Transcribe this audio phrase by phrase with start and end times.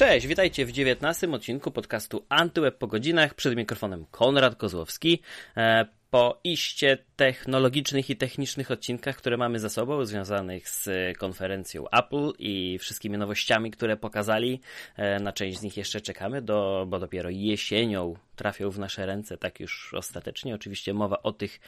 [0.00, 3.34] Cześć, witajcie w 19 odcinku podcastu Antyweb po godzinach.
[3.34, 5.22] Przed mikrofonem Konrad Kozłowski.
[5.56, 12.32] E, po iście technologicznych i technicznych odcinkach, które mamy za sobą, związanych z konferencją Apple
[12.38, 14.60] i wszystkimi nowościami, które pokazali.
[14.96, 19.38] E, na część z nich jeszcze czekamy, do, bo dopiero jesienią trafią w nasze ręce,
[19.38, 20.54] tak już ostatecznie.
[20.54, 21.60] Oczywiście mowa o tych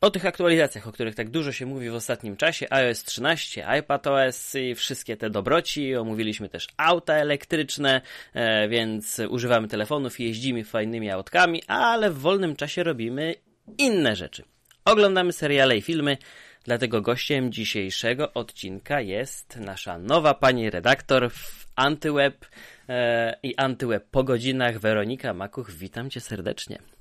[0.00, 4.54] o tych aktualizacjach, o których tak dużo się mówi w ostatnim czasie, iOS 13, iPadOS
[4.54, 5.96] i wszystkie te dobroci.
[5.96, 8.00] Omówiliśmy też auta elektryczne,
[8.34, 13.34] e, więc używamy telefonów i jeździmy fajnymi autkami, ale w wolnym czasie robimy
[13.78, 14.42] inne rzeczy.
[14.84, 16.16] Oglądamy seriale i filmy,
[16.64, 22.46] dlatego gościem dzisiejszego odcinka jest nasza nowa pani redaktor w Antyweb
[22.88, 25.70] e, i Antyweb po godzinach, Weronika Makuch.
[25.70, 26.95] Witam cię serdecznie.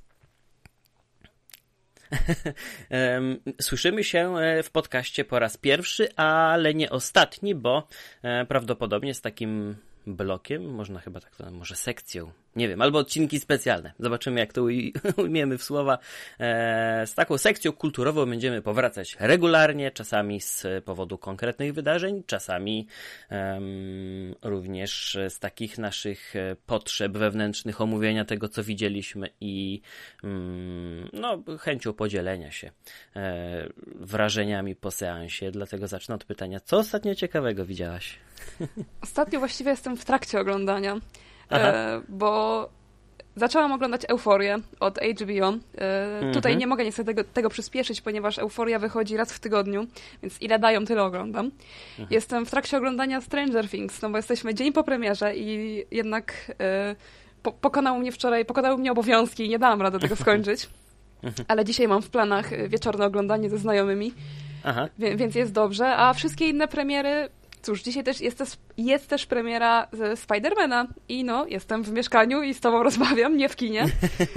[3.61, 7.87] Słyszymy się e, w podcaście po raz pierwszy, ale nie ostatni, bo
[8.21, 9.75] e, prawdopodobnie z takim
[10.07, 13.93] blokiem, można chyba tak to, może sekcją nie wiem, albo odcinki specjalne.
[13.99, 14.63] Zobaczymy, jak to
[15.23, 15.97] ujmiemy w słowa.
[16.39, 22.87] E, z taką sekcją kulturową będziemy powracać regularnie, czasami z powodu konkretnych wydarzeń, czasami
[24.41, 29.81] również z takich naszych e, potrzeb wewnętrznych, omówienia tego, co widzieliśmy i
[30.23, 32.71] mm, no, chęcią podzielenia się
[33.15, 35.51] e, wrażeniami po seansie.
[35.51, 38.19] Dlatego zacznę od pytania, co ostatnio ciekawego widziałaś?
[39.01, 40.99] Ostatnio właściwie jestem w trakcie oglądania.
[41.51, 42.69] E, bo
[43.35, 45.53] zaczęłam oglądać Euforię od HBO.
[45.77, 46.33] E, mhm.
[46.33, 49.87] Tutaj nie mogę niestety tego, tego, przyspieszyć, ponieważ Euforia wychodzi raz w tygodniu,
[50.23, 51.45] więc ile dają, tyle oglądam.
[51.45, 52.07] Mhm.
[52.11, 56.95] Jestem w trakcie oglądania Stranger Things, no bo jesteśmy dzień po premierze i jednak e,
[57.43, 60.69] po, mnie wczoraj, pokonały mnie obowiązki i nie dałam rady tego skończyć.
[61.23, 61.45] Mhm.
[61.47, 64.13] Ale dzisiaj mam w planach wieczorne oglądanie ze znajomymi.
[64.63, 64.87] Aha.
[64.97, 67.29] Więc jest dobrze, a wszystkie inne premiery
[67.65, 72.53] Cóż, dzisiaj też jest, też jest też premiera Spidermana i no, jestem w mieszkaniu i
[72.53, 73.85] z tobą rozmawiam, nie w kinie.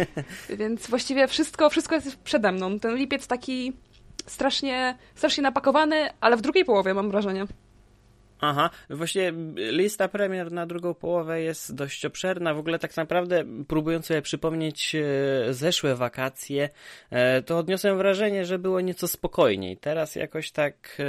[0.58, 2.80] Więc właściwie wszystko, wszystko jest przede mną.
[2.80, 3.72] Ten lipiec taki
[4.26, 7.47] strasznie, strasznie napakowany, ale w drugiej połowie mam wrażenie.
[8.41, 12.54] Aha, właśnie lista premier na drugą połowę jest dość obszerna.
[12.54, 16.69] W ogóle tak naprawdę, próbując sobie przypomnieć e, zeszłe wakacje,
[17.10, 19.76] e, to odniosłem wrażenie, że było nieco spokojniej.
[19.76, 21.03] Teraz jakoś tak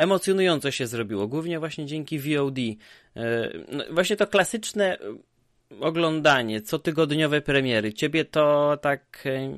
[0.00, 2.58] emocjonująco się zrobiło, głównie właśnie dzięki VOD.
[2.58, 2.74] E,
[3.72, 4.98] no, właśnie to klasyczne
[5.80, 7.92] oglądanie, cotygodniowe premiery.
[7.92, 9.56] Ciebie to tak e,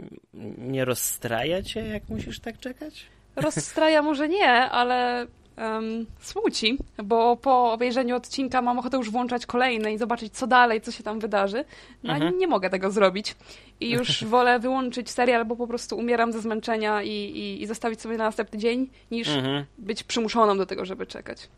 [0.58, 3.06] nie rozstraja cię, jak musisz tak czekać?
[3.36, 5.26] Rozstraja może nie, ale
[5.58, 10.80] um, smuci, bo po obejrzeniu odcinka mam ochotę już włączać kolejne i zobaczyć, co dalej,
[10.80, 11.64] co się tam wydarzy.
[12.02, 12.38] No mhm.
[12.38, 13.36] nie mogę tego zrobić.
[13.80, 18.00] I już wolę wyłączyć serial, bo po prostu umieram ze zmęczenia i, i, i zostawić
[18.00, 19.64] sobie na następny dzień, niż mhm.
[19.78, 21.48] być przymuszoną do tego, żeby czekać.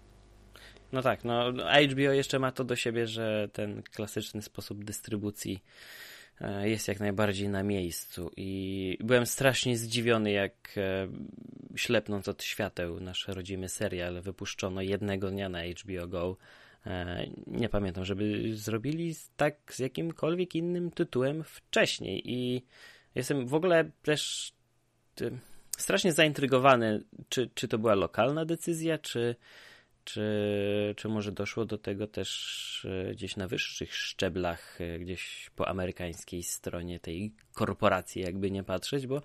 [0.92, 1.52] No tak, no
[1.90, 5.62] HBO jeszcze ma to do siebie, że ten klasyczny sposób dystrybucji
[6.62, 11.08] jest jak najbardziej na miejscu i byłem strasznie zdziwiony, jak e,
[11.76, 16.36] ślepnąc od świateł nasz rodzimy serial wypuszczono jednego dnia na HBO Go.
[16.86, 22.62] E, nie pamiętam, żeby zrobili tak z jakimkolwiek innym tytułem wcześniej i
[23.14, 24.52] jestem w ogóle też
[25.78, 29.36] strasznie zaintrygowany, czy, czy to była lokalna decyzja, czy
[30.04, 35.68] czy, czy może doszło do tego też e, gdzieś na wyższych szczeblach, e, gdzieś po
[35.68, 39.22] amerykańskiej stronie tej korporacji, jakby nie patrzeć, bo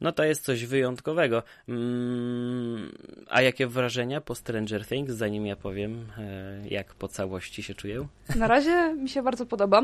[0.00, 1.42] no to jest coś wyjątkowego.
[1.68, 2.92] Mm,
[3.28, 8.06] a jakie wrażenia po Stranger Things, zanim ja powiem, e, jak po całości się czuję?
[8.36, 9.82] Na razie mi się bardzo podoba.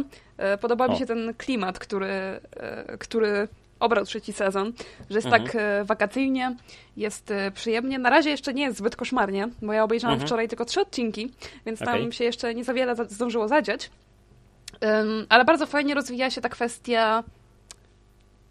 [0.61, 0.93] Podoba o.
[0.93, 2.11] mi się ten klimat, który,
[2.99, 3.49] który
[3.81, 4.73] obrał trzeci sezon,
[5.11, 5.53] że jest tak, mhm.
[5.53, 6.57] tak e, wakacyjnie,
[6.97, 7.99] jest e, przyjemnie.
[7.99, 10.29] Na razie jeszcze nie jest zbyt koszmarnie, bo ja obejrzałam mhm.
[10.29, 11.31] wczoraj tylko trzy odcinki,
[11.67, 12.01] więc okay.
[12.01, 13.91] tam się jeszcze nie za wiele zdążyło zadziać.
[14.83, 17.25] Um, ale bardzo fajnie rozwija się ta kwestia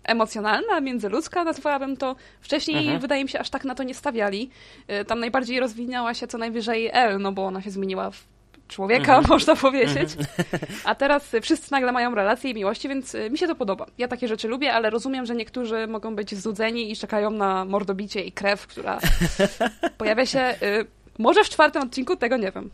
[0.03, 2.15] emocjonalna, międzyludzka, nazwałabym to.
[2.41, 2.99] Wcześniej, mhm.
[2.99, 4.49] wydaje mi się, aż tak na to nie stawiali.
[4.87, 8.34] E, tam najbardziej rozwinęła się co najwyżej El, no bo ona się zmieniła w
[8.67, 9.29] człowieka, mm -hmm.
[9.35, 9.97] można powiedzieć.
[9.97, 10.81] Mm -hmm.
[10.85, 13.85] A teraz wszyscy nagle mają relacje i miłości, więc y, mi się to podoba.
[13.97, 18.21] Ja takie rzeczy lubię, ale rozumiem, że niektórzy mogą być znudzeni i czekają na mordobicie
[18.21, 18.99] i krew, która
[19.97, 20.85] pojawia się y,
[21.19, 22.69] może w czwartym odcinku, tego nie wiem.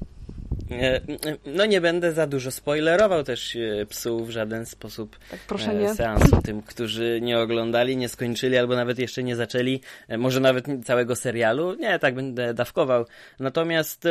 [0.72, 1.02] E,
[1.46, 5.96] no nie będę za dużo spoilerował też e, psu w żaden sposób tak, proszę nie.
[5.96, 10.66] seansu tym, którzy nie oglądali, nie skończyli albo nawet jeszcze nie zaczęli, e, może nawet
[10.86, 11.76] całego serialu.
[11.76, 13.06] Nie, tak będę dawkował.
[13.40, 14.08] Natomiast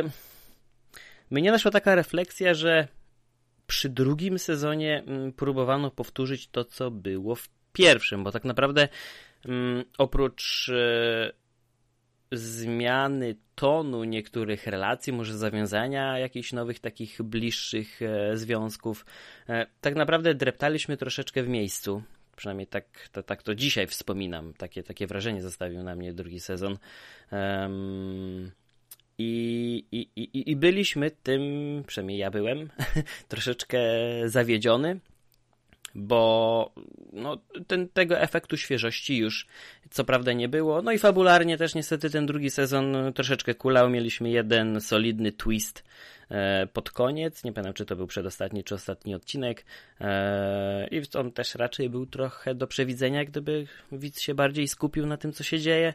[1.30, 2.88] mnie naszła taka refleksja, że
[3.66, 8.88] przy drugim sezonie mm, próbowano powtórzyć to, co było w pierwszym, bo tak naprawdę
[9.44, 11.32] mm, oprócz e,
[12.32, 19.06] zmiany tonu niektórych relacji, może zawiązania jakichś nowych, takich bliższych e, związków.
[19.48, 22.02] E, tak naprawdę dreptaliśmy troszeczkę w miejscu.
[22.36, 24.54] Przynajmniej tak to, tak to dzisiaj wspominam.
[24.54, 26.78] Takie, takie wrażenie zostawił na mnie drugi sezon.
[27.32, 28.50] Um,
[29.20, 31.42] i, i, i, I byliśmy tym,
[31.86, 32.70] przynajmniej ja byłem,
[33.28, 33.80] troszeczkę
[34.24, 35.00] zawiedziony,
[35.94, 36.72] bo
[37.12, 39.46] no, ten, tego efektu świeżości już
[39.90, 40.82] co prawda nie było.
[40.82, 43.90] No i fabularnie też niestety ten drugi sezon troszeczkę kulał.
[43.90, 45.84] Mieliśmy jeden solidny twist
[46.72, 47.44] pod koniec.
[47.44, 49.64] Nie pamiętam, czy to był przedostatni, czy ostatni odcinek.
[50.00, 55.16] E, I on też raczej był trochę do przewidzenia, gdyby widz się bardziej skupił na
[55.16, 55.94] tym, co się dzieje.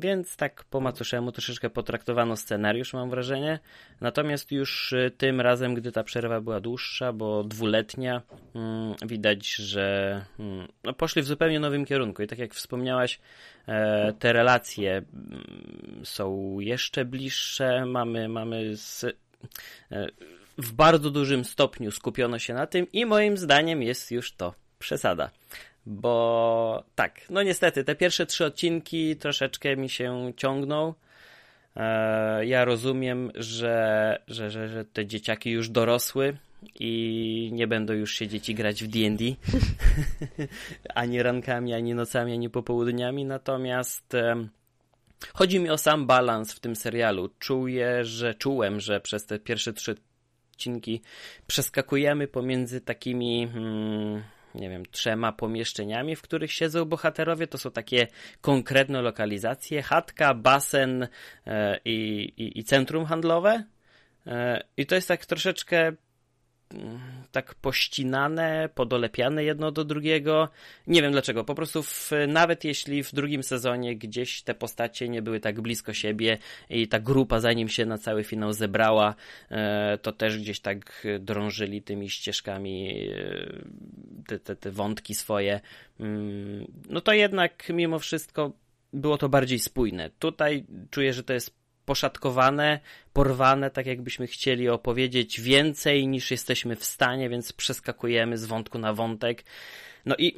[0.00, 3.58] Więc tak po macoszemu troszeczkę potraktowano scenariusz, mam wrażenie.
[4.00, 8.22] Natomiast już e, tym razem, gdy ta przerwa była dłuższa, bo dwuletnia,
[8.54, 12.22] mm, widać, że mm, no, poszli w zupełnie nowym kierunku.
[12.22, 13.20] I tak jak wspomniałaś,
[13.68, 17.86] E, te relacje mm, są jeszcze bliższe.
[17.86, 20.06] Mamy, mamy z, e,
[20.58, 25.30] w bardzo dużym stopniu skupiono się na tym i moim zdaniem jest już to przesada.
[25.86, 30.94] Bo tak, no niestety, te pierwsze trzy odcinki troszeczkę mi się ciągną.
[31.76, 36.36] E, ja rozumiem, że, że, że, że te dzieciaki już dorosły,
[36.74, 39.24] i nie będą już się dzieci grać w D&D
[40.94, 44.14] ani rankami, ani nocami, ani popołudniami, natomiast
[45.34, 47.28] chodzi mi o sam balans w tym serialu.
[47.38, 49.94] Czuję, że czułem, że przez te pierwsze trzy
[50.56, 51.02] odcinki
[51.46, 54.22] przeskakujemy pomiędzy takimi hmm,
[54.54, 57.46] nie wiem, trzema pomieszczeniami, w których siedzą bohaterowie.
[57.46, 58.06] To są takie
[58.40, 61.08] konkretne lokalizacje, chatka, basen
[61.46, 63.64] e, i, i, centrum handlowe.
[64.26, 65.92] E, I to jest tak troszeczkę
[67.32, 70.48] tak pościnane, podolepiane jedno do drugiego.
[70.86, 71.44] Nie wiem dlaczego.
[71.44, 75.92] Po prostu w, nawet jeśli w drugim sezonie gdzieś te postacie nie były tak blisko
[75.92, 76.38] siebie
[76.70, 79.14] i ta grupa zanim się na cały finał zebrała,
[79.50, 85.60] e, to też gdzieś tak drążyli tymi ścieżkami e, te, te, te wątki swoje.
[86.00, 88.52] Mm, no to jednak mimo wszystko
[88.92, 90.10] było to bardziej spójne.
[90.18, 92.80] Tutaj czuję, że to jest poszatkowane,
[93.12, 98.92] porwane, tak jakbyśmy chcieli opowiedzieć więcej niż jesteśmy w stanie, więc przeskakujemy z wątku na
[98.92, 99.44] wątek.
[100.06, 100.36] No i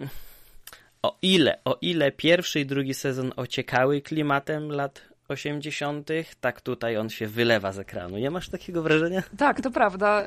[1.03, 6.09] o ile, o ile pierwszy i drugi sezon ociekały klimatem lat 80.,
[6.41, 8.19] tak tutaj on się wylewa z ekranu.
[8.19, 9.23] Nie masz takiego wrażenia?
[9.37, 10.25] Tak, to prawda.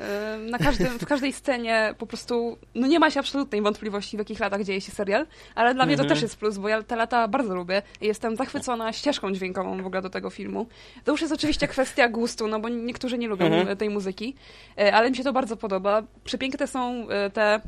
[0.50, 4.40] Na każdym, w każdej scenie po prostu no nie ma się absolutnej wątpliwości, w jakich
[4.40, 6.14] latach dzieje się serial, ale dla mnie to mhm.
[6.14, 9.86] też jest plus, bo ja te lata bardzo lubię i jestem zachwycona ścieżką dźwiękową w
[9.86, 10.66] ogóle do tego filmu.
[11.04, 13.76] To już jest oczywiście kwestia gustu, no bo niektórzy nie lubią mhm.
[13.76, 14.34] tej muzyki,
[14.78, 16.02] e, ale mi się to bardzo podoba.
[16.24, 17.60] Przepiękne są e, te e,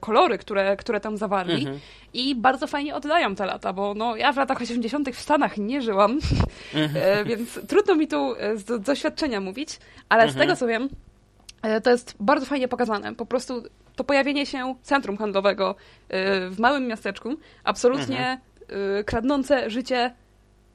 [0.00, 1.80] kolory, które, które tam zawarli mhm.
[2.14, 5.10] i bardzo fajnie oddają te lata, bo no, ja w latach 80.
[5.10, 6.18] w Stanach nie żyłam,
[6.74, 9.78] E, więc trudno mi tu e, z doświadczenia mówić,
[10.08, 10.46] ale z mhm.
[10.46, 10.88] tego co wiem,
[11.62, 13.14] e, to jest bardzo fajnie pokazane.
[13.14, 13.62] Po prostu
[13.96, 15.74] to pojawienie się centrum handlowego
[16.50, 17.34] w małym miasteczku,
[17.64, 19.04] absolutnie mhm.
[19.04, 20.14] kradnące życie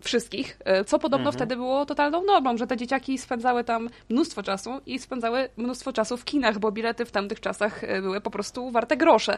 [0.02, 1.36] wszystkich, e, co podobno mhm.
[1.36, 6.18] wtedy było totalną normą, że te dzieciaki spędzały tam mnóstwo czasu i spędzały mnóstwo czasu
[6.18, 9.38] w kinach, bo bilety w tamtych czasach e, były po prostu warte grosze.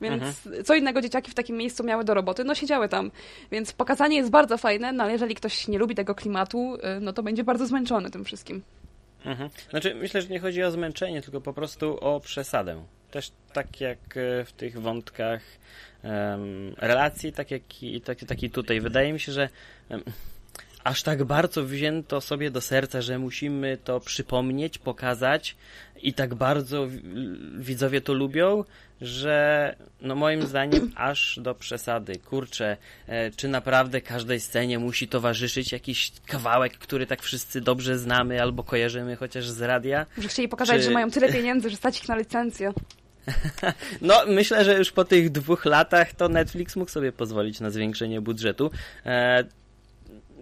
[0.00, 0.64] Więc mhm.
[0.64, 3.10] co innego dzieciaki w takim miejscu miały do roboty, no siedziały tam.
[3.50, 7.12] Więc pokazanie jest bardzo fajne, no ale jeżeli ktoś nie lubi tego klimatu, e, no
[7.12, 8.62] to będzie bardzo zmęczony tym wszystkim.
[9.24, 9.50] Mhm.
[9.70, 12.82] Znaczy, myślę, że nie chodzi o zmęczenie, tylko po prostu o przesadę.
[13.12, 13.98] Też tak jak
[14.46, 15.42] w tych wątkach
[16.02, 18.80] um, relacji, tak jak i tak, tak i tutaj.
[18.80, 19.48] Wydaje mi się, że
[19.88, 20.02] um,
[20.84, 25.56] aż tak bardzo wzięto sobie do serca, że musimy to przypomnieć, pokazać
[26.02, 26.88] i tak bardzo
[27.58, 28.64] widzowie to lubią,
[29.00, 32.18] że no moim zdaniem aż do przesady.
[32.18, 32.76] Kurczę,
[33.06, 38.64] e, czy naprawdę każdej scenie musi towarzyszyć jakiś kawałek, który tak wszyscy dobrze znamy albo
[38.64, 40.06] kojarzymy chociaż z radia?
[40.18, 40.82] Że chcieli pokazać, czy...
[40.82, 42.72] że mają tyle pieniędzy, że stać ich na licencję.
[44.00, 48.20] No, myślę, że już po tych dwóch latach to Netflix mógł sobie pozwolić na zwiększenie
[48.20, 48.70] budżetu.
[49.06, 49.44] E,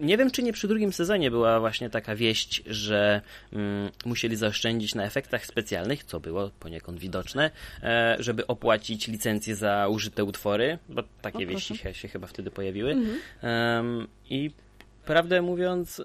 [0.01, 3.21] nie wiem, czy nie przy drugim sezonie była właśnie taka wieść, że
[3.53, 7.51] mm, musieli zaoszczędzić na efektach specjalnych, co było poniekąd widoczne,
[7.83, 12.51] e, żeby opłacić licencję za użyte utwory, bo takie o, wieści się, się, chyba wtedy
[12.51, 12.91] pojawiły.
[12.91, 14.07] Mhm.
[14.29, 14.51] I
[15.05, 16.01] prawdę mówiąc,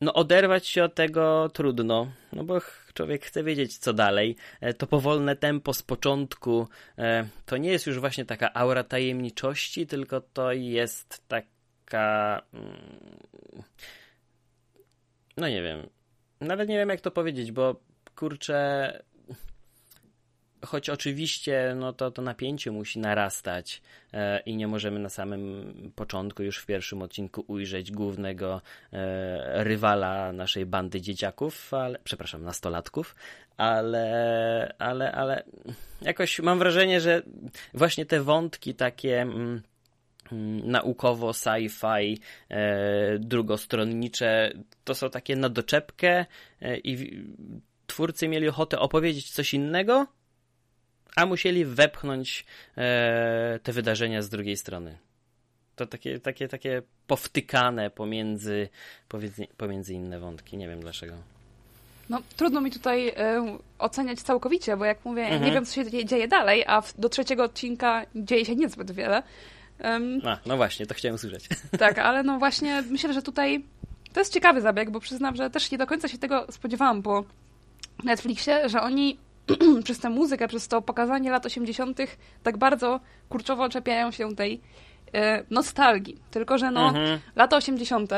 [0.00, 2.60] no oderwać się od tego trudno, no bo
[2.94, 4.36] człowiek chce wiedzieć, co dalej.
[4.60, 9.86] E, to powolne tempo z początku e, to nie jest już właśnie taka aura tajemniczości,
[9.86, 12.42] tylko to jest taka.
[12.54, 13.62] Mm,
[15.36, 15.88] no nie wiem.
[16.40, 17.80] Nawet nie wiem, jak to powiedzieć, bo
[18.16, 19.02] kurczę.
[20.66, 23.82] Choć oczywiście no to, to napięcie musi narastać
[24.12, 28.60] e, i nie możemy na samym początku, już w pierwszym odcinku ujrzeć głównego
[28.92, 33.14] e, rywala naszej bandy dzieciaków, ale, przepraszam, nastolatków,
[33.56, 35.42] ale, ale, ale
[36.02, 37.22] jakoś mam wrażenie, że
[37.74, 39.20] właśnie te wątki takie...
[39.22, 39.62] Mm, mm
[40.64, 42.18] naukowo, sci-fi,
[42.48, 44.52] e, drugostronnicze,
[44.84, 46.26] to są takie na doczepkę
[46.60, 47.24] e, i
[47.86, 50.06] twórcy mieli ochotę opowiedzieć coś innego,
[51.16, 52.46] a musieli wepchnąć
[52.76, 54.98] e, te wydarzenia z drugiej strony.
[55.76, 58.68] To takie, takie, takie powtykane pomiędzy,
[59.56, 60.56] pomiędzy, inne wątki.
[60.56, 61.14] Nie wiem dlaczego.
[62.10, 65.44] No, trudno mi tutaj e, oceniać całkowicie, bo jak mówię, mhm.
[65.44, 69.22] nie wiem, co się dzieje dalej, a w, do trzeciego odcinka dzieje się niezbyt wiele.
[69.84, 71.48] Um, a, no właśnie, to chciałem usłyszeć.
[71.78, 73.64] Tak, ale no właśnie myślę, że tutaj
[74.12, 77.24] to jest ciekawy zabieg, bo przyznam, że też nie do końca się tego spodziewałam po
[78.04, 79.18] Netflixie, że oni
[79.84, 81.98] przez tę muzykę, przez to pokazanie lat 80.
[82.42, 84.60] tak bardzo kurczowo czepiają się tej
[85.14, 86.18] e, nostalgii.
[86.30, 87.18] Tylko, że no, mhm.
[87.36, 88.10] lata 80.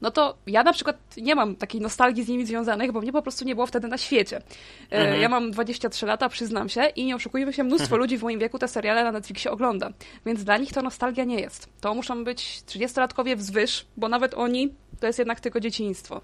[0.00, 3.22] no to ja na przykład nie mam takiej nostalgii z nimi związanych, bo mnie po
[3.22, 4.36] prostu nie było wtedy na świecie.
[4.36, 5.20] E, mhm.
[5.20, 8.00] Ja mam 23 lata, przyznam się, i nie oszukujmy się, mnóstwo mhm.
[8.00, 9.90] ludzi w moim wieku te seriale na Netflixie ogląda.
[10.26, 11.68] Więc dla nich to nostalgia nie jest.
[11.80, 16.20] To muszą być 30-latkowie wzwyż, bo nawet oni to jest jednak tylko dzieciństwo.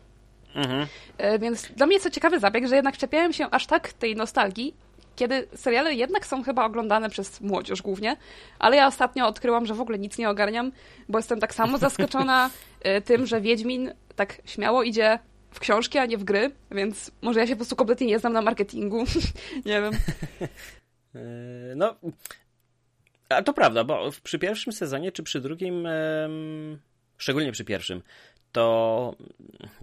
[0.54, 0.86] Mhm.
[1.18, 4.16] E, więc dla mnie jest to ciekawy zabieg, że jednak czepiałem się aż tak tej
[4.16, 4.74] nostalgii,
[5.16, 8.16] kiedy seriale jednak są chyba oglądane przez młodzież głównie,
[8.58, 10.72] ale ja ostatnio odkryłam, że w ogóle nic nie ogarniam,
[11.08, 15.18] bo jestem tak samo zaskoczona e, tym, że Wiedźmin tak śmiało idzie
[15.50, 18.32] w książki, a nie w gry, więc może ja się po prostu kompletnie nie znam
[18.32, 19.04] na marketingu.
[19.66, 19.92] nie wiem.
[21.14, 21.94] E, no,
[23.28, 25.86] a to prawda, bo przy pierwszym sezonie, czy przy drugim,
[27.20, 28.02] szczególnie przy pierwszym,
[28.52, 29.14] to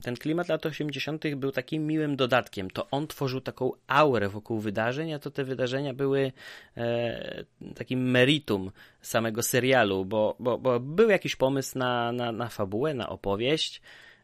[0.01, 1.36] ten klimat lat 80.
[1.36, 2.70] był takim miłym dodatkiem.
[2.70, 6.32] To on tworzył taką aurę wokół wydarzeń, a to te wydarzenia były
[6.77, 7.44] e,
[7.75, 13.10] takim meritum samego serialu, bo, bo, bo był jakiś pomysł na, na, na fabułę, na
[13.10, 13.82] opowieść.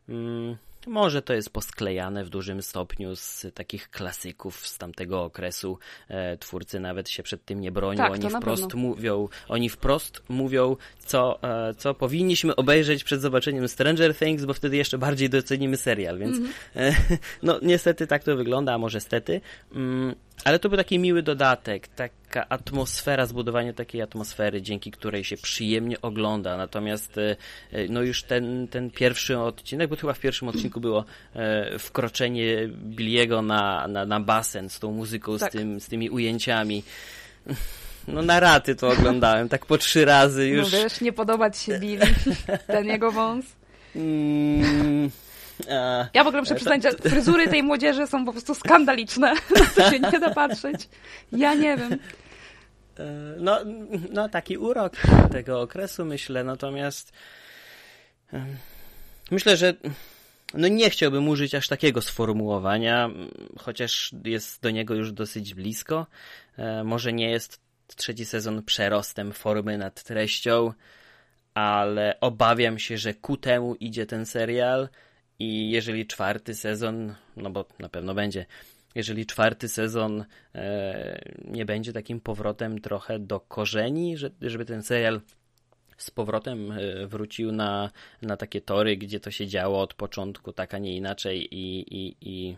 [0.10, 5.78] Mm może to jest posklejane w dużym stopniu z takich klasyków z tamtego okresu.
[6.08, 7.98] E, twórcy nawet się przed tym nie bronią.
[7.98, 8.80] Tak, oni wprost pewno.
[8.80, 10.76] mówią, oni wprost mówią,
[11.06, 16.18] co, e, co powinniśmy obejrzeć przed zobaczeniem Stranger Things, bo wtedy jeszcze bardziej docenimy serial,
[16.20, 16.54] więc mm -hmm.
[16.76, 19.42] e, no niestety tak to wygląda, a może stety.
[19.76, 21.88] Mm, ale to był taki miły dodatek,
[22.34, 26.58] taka atmosfera, zbudowanie takiej atmosfery, dzięki której się przyjemnie ogląda.
[26.58, 27.36] Natomiast e,
[27.72, 32.68] e, no już ten, ten pierwszy odcinek, bo chyba w pierwszym odcinku było e, wkroczenie
[32.68, 35.52] Billiego na, na, na basen z tą muzyką, tak.
[35.52, 36.84] z, tym, z tymi ujęciami.
[38.08, 40.72] No na raty to oglądałem, tak po trzy razy już.
[40.72, 42.06] No wiesz, nie podoba ci się Billy,
[42.68, 43.46] ten jego wąs?
[43.96, 45.12] Mm,
[46.14, 49.34] ja w ogóle muszę przyznać, że fryzury tej młodzieży są po prostu skandaliczne.
[49.60, 50.90] Na to się nie da patrzeć.
[51.32, 51.98] Ja nie wiem.
[53.00, 53.60] E, no,
[54.12, 54.94] no taki urok
[55.32, 56.44] tego okresu, myślę.
[56.44, 57.14] Natomiast
[59.32, 59.74] myślę, że
[60.54, 63.10] no nie chciałbym użyć aż takiego sformułowania,
[63.60, 66.08] chociaż jest do niego już dosyć blisko.
[66.58, 67.60] E, może nie jest
[67.96, 70.74] trzeci sezon przerostem formy nad treścią,
[71.54, 74.90] ale obawiam się, że ku temu idzie ten serial
[75.40, 78.46] i jeżeli czwarty sezon, no bo na pewno będzie,
[78.96, 85.22] jeżeli czwarty sezon e, nie będzie takim powrotem trochę do korzeni, że, żeby ten serial
[85.98, 90.74] z powrotem e, wrócił na, na takie tory, gdzie to się działo od początku, tak
[90.74, 92.56] a nie inaczej i, i, i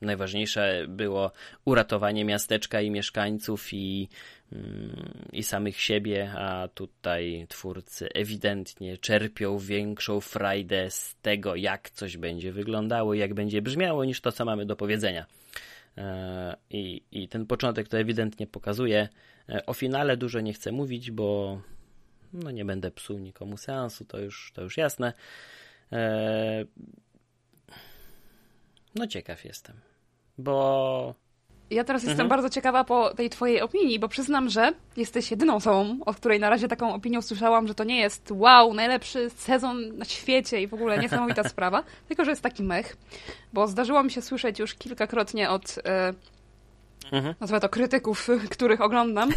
[0.00, 1.32] najważniejsze było
[1.64, 4.08] uratowanie miasteczka i mieszkańców i
[5.32, 12.52] i samych siebie, a tutaj twórcy ewidentnie czerpią większą frajdę z tego, jak coś będzie
[12.52, 15.26] wyglądało, jak będzie brzmiało, niż to, co mamy do powiedzenia.
[15.98, 19.08] E, I, i ten początek to ewidentnie pokazuje.
[19.48, 21.60] E, o finale dużo nie chcę mówić, bo
[22.32, 25.12] no nie będę psuł nikomu seansu, to już, to już jasne.
[25.92, 26.64] E,
[28.94, 29.76] no ciekaw jestem,
[30.38, 31.14] bo
[31.70, 32.10] ja teraz mhm.
[32.10, 36.40] jestem bardzo ciekawa po tej twojej opinii, bo przyznam, że jesteś jedyną osobą, od której
[36.40, 40.66] na razie taką opinię usłyszałam, że to nie jest wow, najlepszy sezon na świecie i
[40.66, 42.96] w ogóle niesamowita sprawa, tylko że jest taki mech,
[43.52, 46.14] bo zdarzyło mi się słyszeć już kilkakrotnie od e,
[47.12, 47.34] mhm.
[47.40, 49.30] nazwę to krytyków, których oglądam,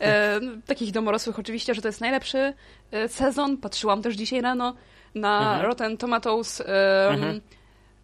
[0.00, 2.54] e, takich domorosłych oczywiście, że to jest najlepszy
[2.90, 3.56] e, sezon.
[3.56, 4.74] Patrzyłam też dzisiaj rano
[5.14, 5.66] na mhm.
[5.66, 6.60] Rotten Tomatoes.
[6.60, 7.40] E, mhm.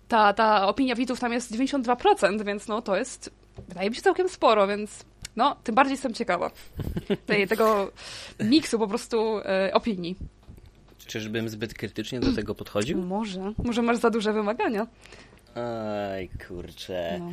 [0.08, 4.28] ta, ta opinia widzów tam jest 92%, więc no to jest wydaje mi się całkiem
[4.28, 5.04] sporo, więc
[5.36, 6.50] no, tym bardziej jestem ciekawa
[7.26, 7.92] tej, tego
[8.40, 10.16] miksu po prostu e, opinii.
[11.06, 13.02] Czyżbym zbyt krytycznie do tego podchodził?
[13.16, 13.52] Może.
[13.64, 14.86] Może masz za duże wymagania.
[15.54, 17.18] Oj, kurczę.
[17.20, 17.30] No.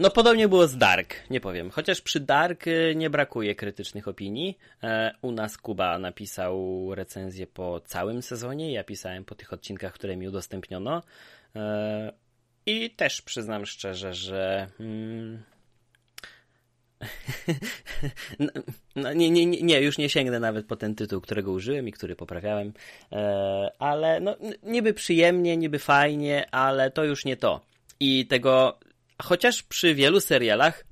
[0.00, 1.70] No podobnie było z Dark, nie powiem.
[1.70, 4.58] Chociaż przy Dark y, nie brakuje krytycznych opinii.
[4.82, 10.16] E, u nas Kuba napisał recenzję po całym sezonie, ja pisałem po tych odcinkach, które
[10.16, 11.02] mi udostępniono.
[12.66, 14.68] I też przyznam szczerze, że...
[14.78, 15.42] Hmm,
[18.38, 18.48] no,
[18.96, 22.16] no, nie, nie, nie, już nie sięgnę nawet po ten tytuł, którego użyłem i który
[22.16, 22.72] poprawiałem,
[23.12, 27.60] e, ale no, niby przyjemnie, niby fajnie, ale to już nie to.
[28.00, 28.78] I tego,
[29.22, 30.84] chociaż przy wielu serialach,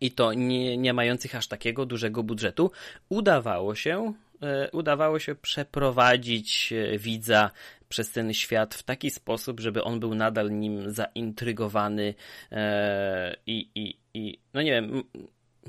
[0.00, 2.70] i to nie, nie mających aż takiego dużego budżetu,
[3.08, 7.50] udawało się, e, udawało się przeprowadzić e, widza
[7.92, 12.14] przez ten świat w taki sposób, żeby on był nadal nim zaintrygowany
[13.46, 15.02] i, i, i no nie wiem,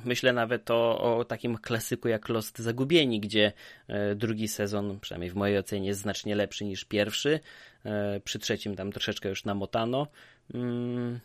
[0.05, 3.51] myślę nawet o, o takim klasyku jak Lost Zagubieni, gdzie
[3.87, 7.39] e, drugi sezon, przynajmniej w mojej ocenie, jest znacznie lepszy niż pierwszy.
[7.85, 10.07] E, przy trzecim tam troszeczkę już namotano.
[10.53, 11.19] Mm,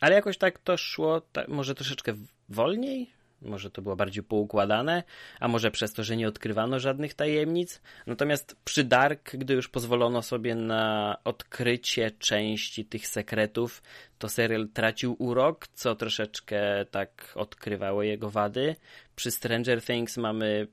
[0.00, 2.14] ale jakoś tak to szło, może troszeczkę
[2.48, 3.10] wolniej,
[3.44, 5.02] może to było bardziej poukładane,
[5.40, 7.80] a może przez to, że nie odkrywano żadnych tajemnic.
[8.06, 13.82] Natomiast przy Dark, gdy już pozwolono sobie na odkrycie części tych sekretów,
[14.18, 18.76] to serial tracił urok, co troszeczkę tak odkrywało jego wady.
[19.16, 20.66] Przy Stranger Things mamy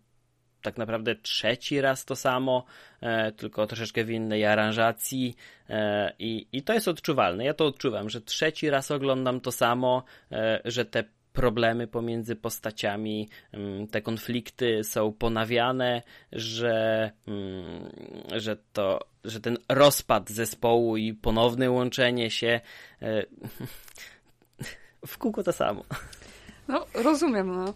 [0.62, 2.66] tak naprawdę trzeci raz to samo,
[3.02, 5.36] e, tylko troszeczkę w innej aranżacji
[5.70, 7.46] e, i, i to jest odczuwalne.
[7.46, 11.04] Ja to odczuwam, że trzeci raz oglądam to samo, e, że te
[11.40, 17.90] problemy pomiędzy postaciami, mm, te konflikty są ponawiane, że, mm,
[18.36, 22.62] że, to, że ten rozpad zespołu i ponowne łączenie się
[23.02, 23.24] e,
[25.08, 25.84] w kółko to samo.
[26.68, 27.74] No, rozumiem, no.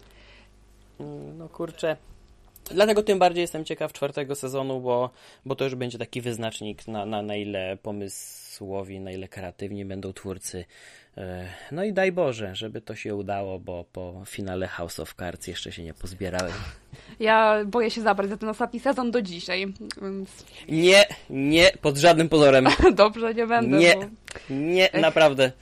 [1.38, 1.96] No kurczę.
[2.70, 5.10] Dlatego tym bardziej jestem ciekaw czwartego sezonu, bo,
[5.44, 10.12] bo to już będzie taki wyznacznik na, na, na ile pomysłowi, na ile kreatywni będą
[10.12, 10.64] twórcy
[11.72, 15.72] no i daj Boże, żeby to się udało, bo po finale House of Cards jeszcze
[15.72, 16.52] się nie pozbierałem.
[17.20, 19.66] Ja boję się zabrać za ten ostatni sezon do dzisiaj.
[20.02, 20.44] Więc...
[20.68, 22.66] Nie, nie, pod żadnym pozorem.
[22.94, 23.78] Dobrze, nie będę.
[23.78, 24.04] Nie, bo...
[24.50, 25.52] nie, Ech, naprawdę.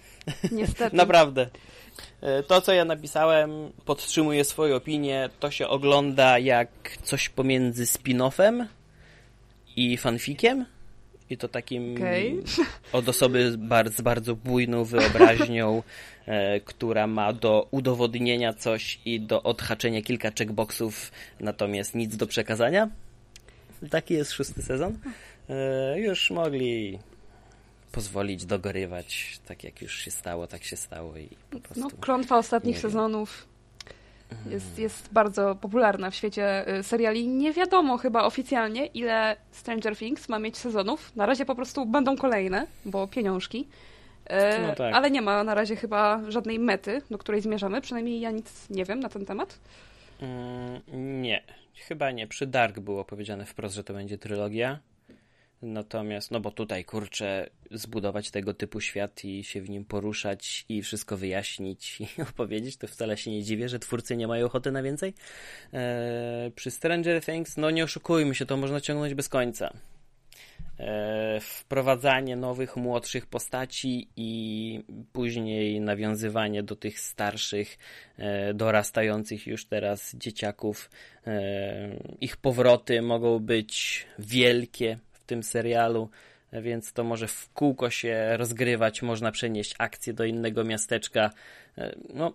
[0.53, 0.97] Niestety.
[1.03, 1.47] naprawdę.
[2.21, 3.51] E, to, co ja napisałem,
[3.85, 5.31] podtrzymuję swoją opinię.
[5.41, 6.69] To się ogląda jak
[7.03, 8.67] coś pomiędzy spin-offem
[9.77, 10.67] i fanfikiem
[11.33, 12.43] i to takim okay.
[12.99, 13.53] od osoby
[13.97, 15.83] z bardzo bujną wyobraźnią,
[16.27, 22.91] e, która ma do udowodnienia coś i do odhaczenia kilka checkboxów, natomiast nic do przekazania.
[23.91, 24.99] Taki jest szósty sezon.
[25.49, 26.99] E, już mogli
[27.93, 31.81] pozwolić dogorywać, tak jak już się stało, tak się stało i po no, prostu...
[31.81, 33.52] No, klątwa ostatnich sezonów
[34.51, 37.29] jest, jest bardzo popularna w świecie y, seriali.
[37.29, 41.17] Nie wiadomo chyba oficjalnie, ile Stranger Things ma mieć sezonów.
[41.17, 43.69] Na razie po prostu będą kolejne, bo pieniążki.
[44.31, 44.95] Y, no tak.
[44.95, 47.81] Ale nie ma na razie chyba żadnej mety, do której zmierzamy.
[47.81, 49.59] Przynajmniej ja nic nie wiem na ten temat.
[50.21, 50.81] Mm,
[51.23, 51.43] nie,
[51.75, 52.27] chyba nie.
[52.27, 54.79] Przy Dark było powiedziane wprost, że to będzie trylogia.
[55.63, 60.83] Natomiast, no bo tutaj kurczę, zbudować tego typu świat i się w nim poruszać i
[60.83, 64.83] wszystko wyjaśnić i opowiedzieć, to wcale się nie dziwię, że twórcy nie mają ochoty na
[64.83, 65.15] więcej.
[65.73, 69.73] Eee, przy Stranger Things, no nie oszukujmy się, to można ciągnąć bez końca.
[70.79, 74.81] Eee, wprowadzanie nowych, młodszych postaci i
[75.13, 77.79] później nawiązywanie do tych starszych,
[78.19, 80.91] e, dorastających już teraz dzieciaków.
[81.27, 84.99] E, ich powroty mogą być wielkie,
[85.33, 86.11] tym serialu,
[86.53, 91.31] więc to może w kółko się rozgrywać, można przenieść akcję do innego miasteczka.
[91.79, 92.33] E, no,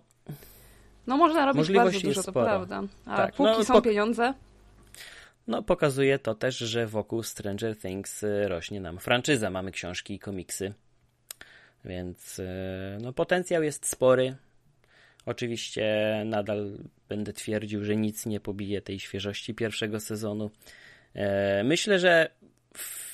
[1.06, 2.82] no można robić bardzo dużo, to prawda.
[3.06, 3.82] A tak, póki no, są po...
[3.82, 4.34] pieniądze...
[5.46, 9.50] No, pokazuje to też, że wokół Stranger Things e, rośnie nam franczyza.
[9.50, 10.74] Mamy książki i komiksy,
[11.84, 14.36] więc e, no, potencjał jest spory.
[15.26, 15.86] Oczywiście
[16.26, 20.50] nadal będę twierdził, że nic nie pobije tej świeżości pierwszego sezonu.
[21.64, 22.30] Myślę, że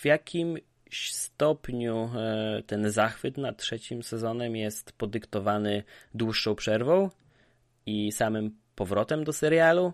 [0.04, 0.58] w jakim
[0.92, 5.82] stopniu e, ten zachwyt nad trzecim sezonem jest podyktowany
[6.14, 7.10] dłuższą przerwą
[7.86, 9.92] i samym powrotem do serialu,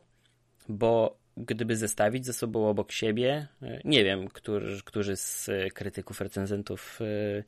[0.68, 6.98] bo gdyby zestawić ze sobą obok siebie, e, nie wiem, którzy, którzy z krytyków, recenzentów,
[7.00, 7.44] e,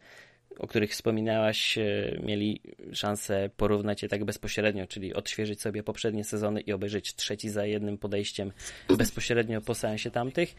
[0.59, 1.79] o których wspominałaś,
[2.23, 2.61] mieli
[2.93, 7.99] szansę porównać je tak bezpośrednio, czyli odświeżyć sobie poprzednie sezony i obejrzeć trzeci za jednym
[7.99, 8.53] podejściem
[8.99, 10.55] bezpośrednio po seansie tamtych,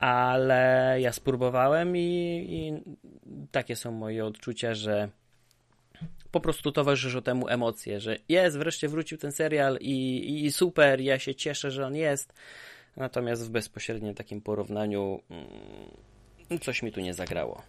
[0.00, 2.00] ale ja spróbowałem i,
[2.48, 2.72] i
[3.50, 5.08] takie są moje odczucia, że
[6.30, 11.18] po prostu towarzyszą temu emocje, że jest, wreszcie wrócił ten serial i, i super, ja
[11.18, 12.32] się cieszę, że on jest.
[12.96, 15.20] Natomiast w bezpośrednim takim porównaniu
[16.50, 17.62] mm, coś mi tu nie zagrało.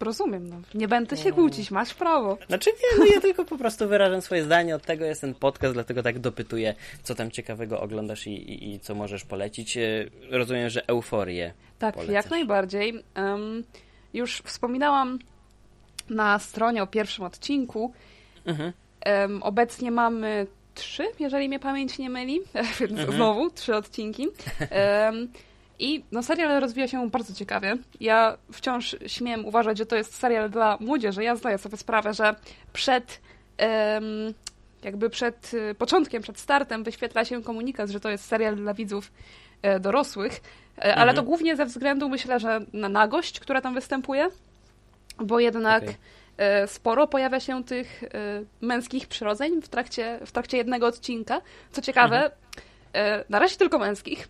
[0.00, 0.56] Rozumiem, no.
[0.74, 2.38] Nie będę się kłócić, masz prawo.
[2.48, 5.74] Znaczy nie, no ja tylko po prostu wyrażam swoje zdanie, od tego jest ten podcast,
[5.74, 9.76] dlatego tak dopytuję, co tam ciekawego oglądasz i, i, i co możesz polecić.
[9.76, 9.82] E,
[10.30, 12.14] rozumiem, że euforię Tak, polecasz.
[12.14, 13.02] jak najbardziej.
[13.16, 13.64] Um,
[14.14, 15.18] już wspominałam
[16.10, 17.92] na stronie o pierwszym odcinku.
[18.46, 18.72] Mhm.
[19.06, 22.40] Um, obecnie mamy trzy, jeżeli mnie pamięć nie myli,
[22.80, 23.12] więc Mhm.
[23.12, 24.28] znowu trzy odcinki.
[24.28, 25.28] Um,
[25.78, 27.76] I no, serial rozwija się bardzo ciekawie.
[28.00, 31.24] Ja wciąż śmiem uważać, że to jest serial dla młodzieży.
[31.24, 32.34] Ja zdaję sobie sprawę, że
[32.72, 33.20] przed
[33.58, 34.04] em,
[34.82, 39.12] jakby przed y, początkiem, przed startem wyświetla się komunikat, że to jest serial dla widzów
[39.62, 40.40] e, dorosłych,
[40.78, 41.16] e, ale Mhm.
[41.16, 44.28] to głównie ze względu, myślę, że na nagość, która tam występuje,
[45.18, 45.96] bo jednak Okej.
[46.38, 48.08] e, sporo pojawia się tych e,
[48.60, 51.40] męskich przyrodzeń w trakcie, w trakcie jednego odcinka.
[51.72, 52.32] Co ciekawe, Mhm.
[52.92, 54.28] e, na razie tylko męskich.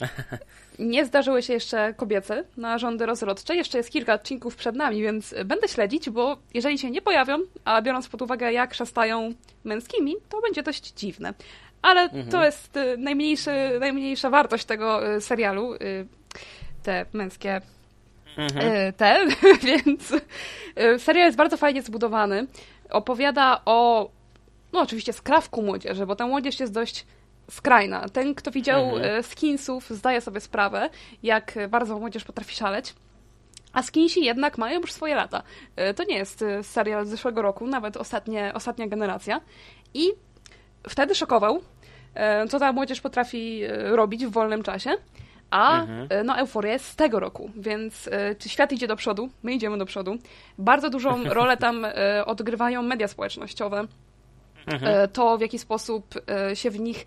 [0.82, 3.56] Nie zdarzyły się jeszcze kobiece narządy rozrodcze.
[3.56, 7.82] Jeszcze jest kilka odcinków przed nami, więc będę śledzić, bo jeżeli się nie pojawią, a
[7.82, 9.32] biorąc pod uwagę, jak szastają
[9.64, 11.34] męskimi, to będzie dość dziwne.
[11.82, 15.74] Ale to jest y, najmniejszy, najmniejsza wartość tego y, serialu.
[15.74, 15.78] y,
[16.82, 17.60] Te męskie
[18.36, 18.92] Mhm.
[18.92, 19.26] te,
[19.66, 20.12] więc
[20.98, 22.46] serial jest bardzo fajnie zbudowany.
[22.90, 24.10] Opowiada o,
[24.72, 27.06] no oczywiście skrawku młodzieży, bo ta młodzież jest dość
[27.50, 28.08] skrajna.
[28.08, 29.22] Ten, kto widział Mhm.
[29.22, 30.90] Skinsów, zdaje sobie sprawę,
[31.22, 32.94] jak bardzo młodzież potrafi szaleć.
[33.72, 35.42] A Skinsi jednak mają już swoje lata.
[35.90, 39.40] Y, To nie jest y, serial z zeszłego roku, nawet ostatnie, ostatnia generacja.
[39.94, 40.08] I
[40.88, 41.60] wtedy szokował,
[42.48, 44.90] co ta młodzież potrafi robić w wolnym czasie.
[45.50, 46.26] A Mhm.
[46.26, 49.28] no, euforia jest z tego roku, więc czy świat idzie do przodu?
[49.42, 50.16] My idziemy do przodu.
[50.58, 51.86] Bardzo dużą rolę tam
[52.26, 53.84] odgrywają media społecznościowe.
[54.66, 54.94] Mhm.
[54.94, 56.14] E, to, w jaki sposób
[56.50, 57.06] e, się w nich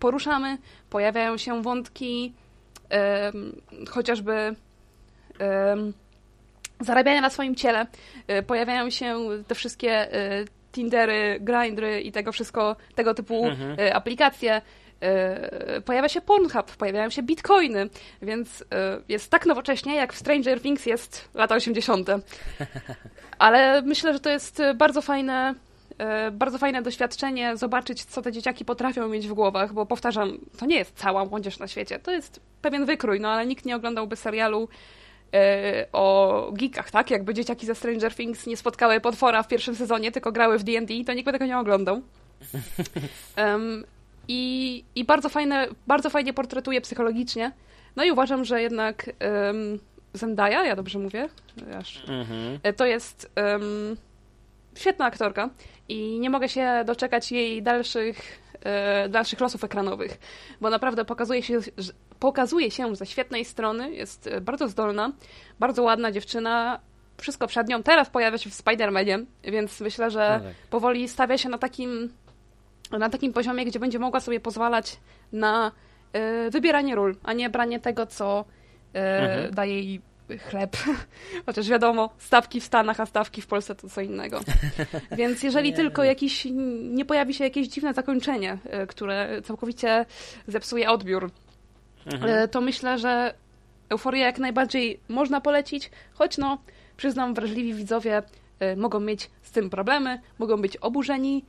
[0.00, 0.58] poruszamy.
[0.90, 2.32] Pojawiają się wątki
[3.90, 4.54] chociażby
[6.80, 7.86] zarabiania na swoim ciele.
[8.26, 13.96] E, Pojawiają się te wszystkie e, Tindery, Grindry i tego wszystko, tego typu Mhm.
[13.96, 14.62] aplikacje.
[15.84, 17.88] Pojawia się Pornhub, pojawiają się bitcoiny,
[18.22, 18.64] więc
[19.08, 22.08] jest tak nowocześnie, jak w Stranger Things jest lata 80.
[23.38, 25.54] Ale myślę, że to jest bardzo fajne,
[26.32, 30.76] bardzo fajne doświadczenie zobaczyć, co te dzieciaki potrafią mieć w głowach, bo powtarzam, to nie
[30.76, 34.68] jest cała młodzież na świecie, to jest pewien wykrój, no ale nikt nie oglądałby serialu
[35.34, 37.10] e, o geekach, tak?
[37.10, 40.94] Jakby dzieciaki ze Stranger Things nie spotkały potwora w pierwszym sezonie, tylko grały w D&D,
[41.06, 42.00] to nikt by tego nie oglądał.
[43.36, 43.84] Em,
[44.28, 47.52] i, I bardzo fajne, bardzo fajnie portretuje psychologicznie.
[47.96, 49.10] No i uważam, że jednak
[49.46, 49.78] um,
[50.14, 51.28] Zendaya, ja dobrze mówię,
[51.78, 52.58] aż Mhm.
[52.62, 53.96] E, To jest em,
[54.76, 55.50] świetna aktorka
[55.88, 60.18] i nie mogę się doczekać jej dalszych, e, dalszych losów ekranowych,
[60.60, 61.58] bo naprawdę pokazuje się,
[62.18, 65.12] pokazuje się ze świetnej strony, jest e, bardzo zdolna,
[65.58, 66.80] bardzo ładna dziewczyna,
[67.20, 67.82] wszystko przed nią.
[67.82, 70.54] Teraz pojawia się w Spider-Manie, więc myślę, że No tak.
[70.70, 72.12] powoli stawia się na takim,
[72.92, 74.96] na takim poziomie, gdzie będzie mogła sobie pozwalać
[75.32, 75.72] na
[76.12, 78.44] e, wybieranie ról, a nie branie tego, co
[78.94, 79.54] e, Mhm.
[79.54, 80.00] daje jej
[80.48, 80.76] chleb.
[81.46, 84.40] Chociaż wiadomo, stawki w Stanach, a stawki w Polsce to co innego.
[85.18, 85.76] Więc jeżeli Nie.
[85.76, 86.46] tylko jakiś,
[86.82, 90.06] nie pojawi się jakieś dziwne zakończenie, e, które całkowicie
[90.48, 91.30] zepsuje odbiór,
[92.12, 92.32] Mhm.
[92.32, 93.34] e, to myślę, że
[93.88, 96.58] Euforię jak najbardziej można polecić, choć no,
[96.96, 98.22] przyznam, wrażliwi widzowie
[98.60, 101.44] e, mogą mieć z tym problemy, mogą być oburzeni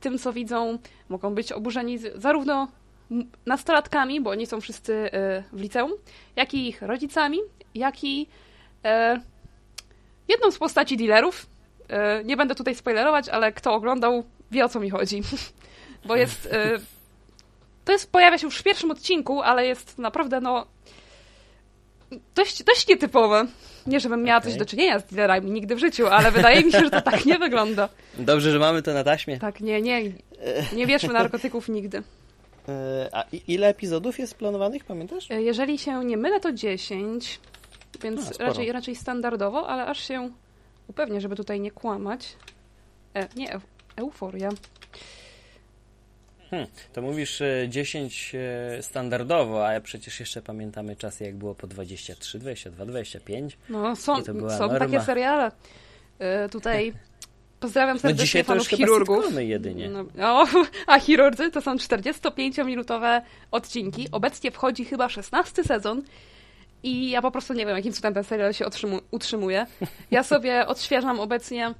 [0.00, 2.68] tym, co widzą, mogą być oburzeni zarówno
[3.46, 5.10] nastolatkami, bo oni są wszyscy
[5.52, 5.92] w liceum,
[6.36, 7.38] jak i ich rodzicami,
[7.78, 8.26] jak i
[8.84, 9.20] e,
[10.28, 11.46] jedną z postaci dealerów.
[11.88, 15.22] E, nie będę tutaj spoilerować, ale kto oglądał, wie o co mi chodzi.
[16.06, 16.46] Bo jest.
[16.52, 16.70] E,
[17.84, 20.66] to jest, pojawia się już w pierwszym odcinku, ale jest naprawdę, no.
[22.34, 23.46] Dość, dość nietypowe.
[23.86, 24.58] Nie, żebym miała coś Okej.
[24.58, 27.38] do czynienia z dealerami nigdy w życiu, ale wydaje mi się, że to tak nie
[27.38, 27.88] wygląda.
[28.18, 29.38] Dobrze, że mamy to na taśmie.
[29.38, 30.02] Tak, nie, nie.
[30.72, 32.02] Nie bierzmy narkotyków nigdy.
[32.68, 35.30] E, A ile epizodów jest planowanych, pamiętasz?
[35.30, 37.40] E, Jeżeli się nie mylę, to 10,
[38.02, 38.48] więc A, sporo.
[38.48, 40.30] raczej, raczej standardowo, ale aż się
[40.88, 42.36] upewnię, żeby tutaj nie kłamać.
[43.14, 43.60] E, nie, eu-
[43.96, 44.48] euforia.
[46.50, 51.66] Hmm, to mówisz e, 10 e, standardowo, a przecież jeszcze pamiętamy czasy, jak było po
[51.66, 53.58] 23, 22, 25.
[53.68, 54.78] No, są, to są norma.
[54.78, 55.50] takie seriale.
[56.18, 56.92] E, tutaj
[57.60, 59.16] pozdrawiam No serdecznie dzisiaj to panów już chyba chirurgów.
[59.24, 59.88] sitcomy jedynie.
[59.88, 60.44] No, no,
[60.86, 63.20] a chirurdzy to są 45-minutowe
[63.50, 64.08] odcinki.
[64.12, 66.02] Obecnie wchodzi chyba 16 sezon.
[66.82, 68.64] I ja po prostu nie wiem, jakim cudem ten serial się
[69.10, 69.66] utrzymuje.
[70.10, 71.74] Ja sobie odświeżam obecnie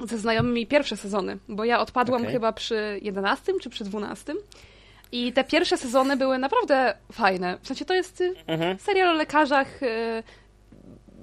[0.00, 2.32] ze znajomymi pierwsze sezony, bo ja odpadłam Okej.
[2.34, 4.34] chyba przy 11 czy przy 12.
[5.12, 7.58] I te pierwsze sezony były naprawdę fajne.
[7.62, 8.78] W sensie to jest y, Mhm.
[8.78, 10.22] serial o lekarzach, y,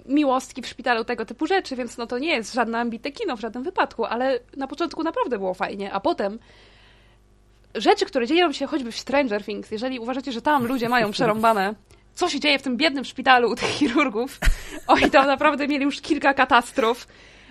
[0.06, 3.40] miłostki w szpitalu, tego typu rzeczy, więc no to nie jest żadne ambitne kino w
[3.40, 6.40] żadnym wypadku, ale na początku naprawdę było fajnie, a potem
[7.76, 11.74] rzeczy, które dzieją się choćby w Stranger Things, jeżeli uważacie, że tam ludzie mają przerąbane,
[12.16, 14.40] co się dzieje w tym biednym szpitalu u tych chirurgów,
[14.88, 17.08] oni tam naprawdę mieli już kilka katastrof,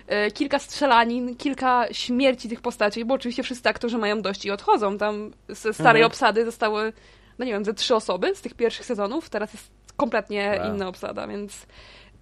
[0.07, 4.97] e, kilka strzelanin, kilka śmierci tych postaci, bo oczywiście wszyscy aktorzy mają dość i odchodzą.
[4.97, 6.05] Tam ze starej mhm.
[6.05, 6.93] obsady zostały,
[7.39, 10.73] no nie wiem, ze trzy osoby z tych pierwszych sezonów, teraz jest kompletnie wow.
[10.73, 11.65] inna obsada, więc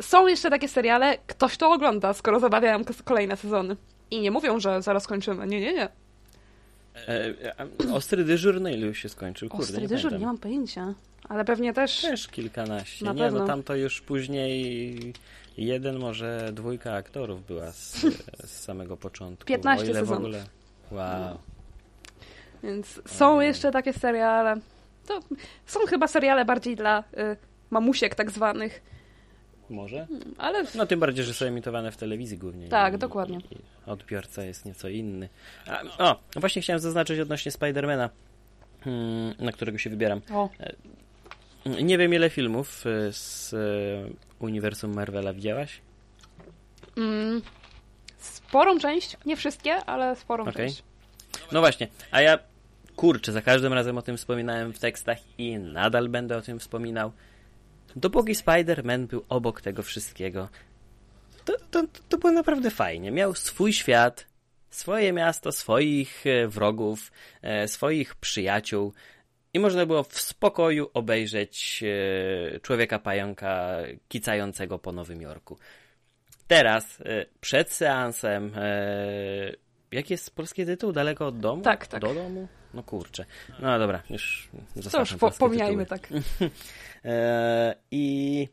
[0.01, 3.77] są jeszcze takie seriale, ktoś to ogląda, skoro zabawiają kolejne sezony.
[4.11, 5.47] I nie mówią, że zaraz kończymy.
[5.47, 5.89] Nie, nie, nie.
[6.95, 9.49] E, ostry dyżur, na ilu już się skończył?
[9.49, 10.19] Kurde, ostry nie dyżur, pamiętam.
[10.19, 10.93] nie mam pojęcia.
[11.29, 12.01] Ale pewnie też...
[12.01, 13.05] Też kilkanaście.
[13.05, 13.39] Na nie, no pewno.
[13.39, 15.13] no tam to już później
[15.57, 18.05] jeden, może dwójka aktorów była z,
[18.45, 19.45] z samego początku.
[19.45, 20.17] 15 sezonów.
[20.17, 20.43] Ogóle...
[20.91, 21.37] Wow.
[22.63, 24.55] Więc są jeszcze takie seriale.
[25.07, 25.19] To
[25.65, 27.37] są chyba seriale bardziej dla y,
[27.69, 28.81] mamusiek tak zwanych,
[29.71, 30.05] może.
[30.05, 30.63] Hmm, ale...
[30.75, 32.69] No tym bardziej, że są emitowane w telewizji głównie.
[32.69, 33.37] Tak, i, dokładnie.
[33.37, 35.29] I odbiorca jest nieco inny.
[35.67, 38.09] A, o, no właśnie chciałem zaznaczyć odnośnie Spidermana,
[38.83, 40.21] hmm, na którego się wybieram.
[40.33, 40.49] O.
[40.59, 40.73] E,
[41.83, 43.57] nie wiem ile filmów e, z e,
[44.39, 45.81] uniwersum Marvela widziałaś?
[46.97, 47.41] Mm,
[48.17, 50.53] sporą część, nie wszystkie, ale sporą okay.
[50.53, 50.83] część.
[51.51, 52.39] No właśnie, a ja
[52.95, 57.11] kurczę, za każdym razem o tym wspominałem w tekstach i nadal będę o tym wspominał.
[57.95, 60.49] Dopóki Spider-Man był obok tego wszystkiego,
[61.45, 63.11] to, to, to było naprawdę fajnie.
[63.11, 64.27] Miał swój świat,
[64.69, 68.93] swoje miasto, swoich e, wrogów, e, swoich przyjaciół
[69.53, 73.77] i można było w spokoju obejrzeć e, człowieka pająka
[74.07, 75.57] kicającego po Nowym Jorku.
[76.47, 77.03] Teraz,
[77.41, 78.51] przed seansem,
[79.91, 80.91] jaki jest polski tytuł?
[80.91, 81.61] Daleko od domu?
[81.61, 82.01] Tak, tak.
[82.01, 82.47] Do domu?
[82.73, 83.25] No kurczę.
[83.59, 84.49] No dobra, już
[84.91, 86.07] Cóż, po, pomijajmy tak.
[87.05, 88.47] e, I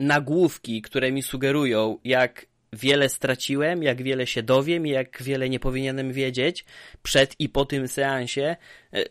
[0.00, 5.60] nagłówki, które mi sugerują, jak wiele straciłem, jak wiele się dowiem i jak wiele nie
[5.60, 6.64] powinienem wiedzieć
[7.02, 8.56] przed i po tym seansie.
[8.92, 9.04] E, e,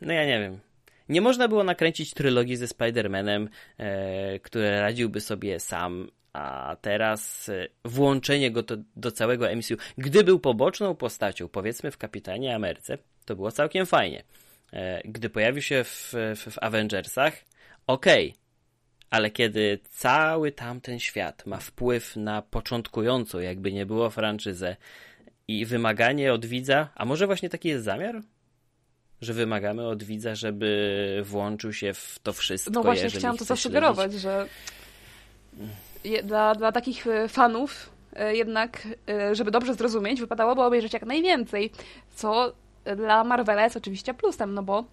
[0.00, 0.58] no ja nie wiem.
[1.08, 3.48] Nie można było nakręcić trylogii ze Spider-Manem,
[4.42, 7.50] które radziłby sobie sam a teraz
[7.84, 9.74] włączenie go do, do całego MCU.
[9.98, 14.22] Gdy był poboczną postacią, powiedzmy w Kapitanie Ameryce, to było całkiem fajnie.
[14.74, 17.32] E, gdy pojawił się w, w, w Avengersach,
[17.86, 18.40] okej, okay.
[19.10, 24.76] ale kiedy cały tamten świat ma wpływ na początkującą, jakby nie było franczyzę
[25.48, 28.22] i wymaganie od widza, a może właśnie taki jest zamiar?
[29.20, 32.70] Że wymagamy od widza, żeby włączył się w to wszystko.
[32.70, 34.22] No właśnie, chciałam to zasugerować, śledzić.
[34.22, 34.46] że
[36.24, 38.88] dla, dla takich e, fanów e, jednak,
[39.32, 41.70] żeby dobrze zrozumieć, wypadałoby obejrzeć jak najwięcej,
[42.14, 42.52] co
[42.96, 44.84] dla Marvela jest oczywiście plusem, no bo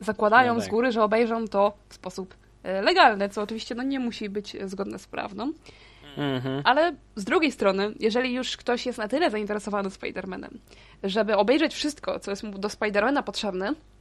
[0.00, 0.68] zakładają no tak.
[0.68, 2.34] z góry, że obejrzą to w sposób
[2.82, 5.52] legalny, co oczywiście no, nie musi być zgodne z prawdą.
[6.16, 6.62] Mhm.
[6.64, 10.50] Ale z drugiej strony, jeżeli już ktoś jest na tyle zainteresowany Spider-Manem,
[11.02, 13.93] żeby obejrzeć wszystko, co jest mu do Spider-Mana potrzebne, E,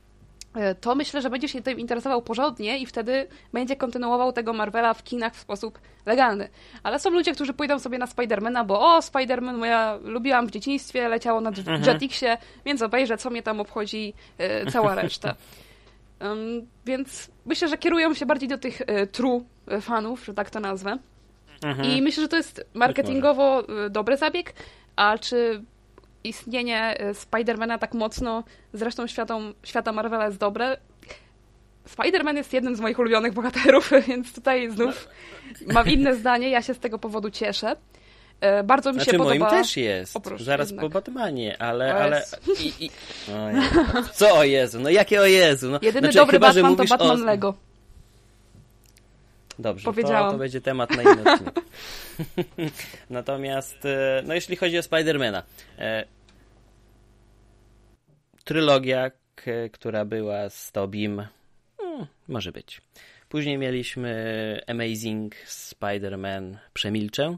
[0.81, 5.03] to myślę, że będzie się tym interesował porządnie i wtedy będzie kontynuował tego Marvela w
[5.03, 6.49] kinach w sposób legalny.
[6.83, 11.09] Ale są ludzie, którzy pójdą sobie na Spidermana, bo o, Spiderman, moja lubiłam w dzieciństwie,
[11.09, 11.83] leciało na mhm.
[11.83, 15.35] Jetixie, więc obejrzę, co mnie tam obchodzi e, cała reszta.
[16.21, 19.43] Um, więc myślę, że kierują się bardziej do tych e, true
[19.81, 20.97] fanów, że tak to nazwę.
[21.63, 21.89] Mhm.
[21.89, 24.53] I myślę, że to jest marketingowo dobry zabieg,
[24.95, 25.63] a czy
[26.23, 30.77] istnienie y, Spidermana tak mocno, zresztą światą, świata Marvela jest dobre.
[31.97, 35.07] Spider-Man jest jednym z moich ulubionych bohaterów, więc tutaj znów
[35.73, 36.49] mam inne zdanie.
[36.49, 37.75] Ja się z tego powodu cieszę.
[38.59, 39.39] Y, bardzo mi znaczy, się podoba.
[39.39, 40.17] moim też jest.
[40.39, 40.85] Zaraz jednak.
[40.85, 41.95] po Batmanie, ale.
[41.95, 42.23] ale...
[42.59, 42.89] I, i...
[43.31, 44.79] O Co o Jezu?
[44.79, 45.71] No jakie o Jezu?
[45.71, 47.25] No, Jedyny znaczy, dobry chyba, Batman to Batman o...
[47.25, 47.53] Lego.
[49.59, 50.25] Dobrze, Powiedziałam.
[50.25, 51.55] To, to będzie temat na inny odcinek.
[53.09, 55.43] Natomiast, e, no jeśli chodzi o Spidermana,
[55.77, 56.05] e,
[58.43, 59.11] trylogia,
[59.71, 61.23] która była z Tobim,
[61.77, 62.81] hmm, może być.
[63.29, 67.37] Później mieliśmy Amazing Spider-Man Przemilczę.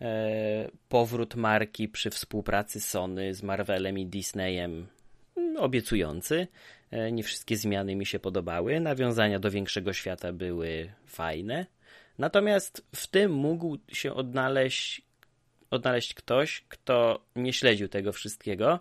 [0.00, 4.86] E, powrót marki przy współpracy Sony z Marvelem i Disneyem
[5.34, 6.46] hmm, obiecujący.
[7.12, 8.80] Nie wszystkie zmiany mi się podobały.
[8.80, 11.66] Nawiązania do większego świata były fajne.
[12.18, 15.02] Natomiast w tym mógł się odnaleźć,
[15.70, 18.80] odnaleźć ktoś, kto nie śledził tego wszystkiego.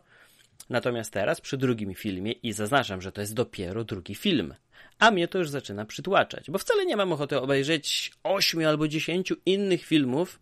[0.69, 4.55] Natomiast teraz przy drugim filmie, i zaznaczam, że to jest dopiero drugi film,
[4.99, 9.35] a mnie to już zaczyna przytłaczać, bo wcale nie mam ochoty obejrzeć ośmiu albo dziesięciu
[9.45, 10.39] innych filmów,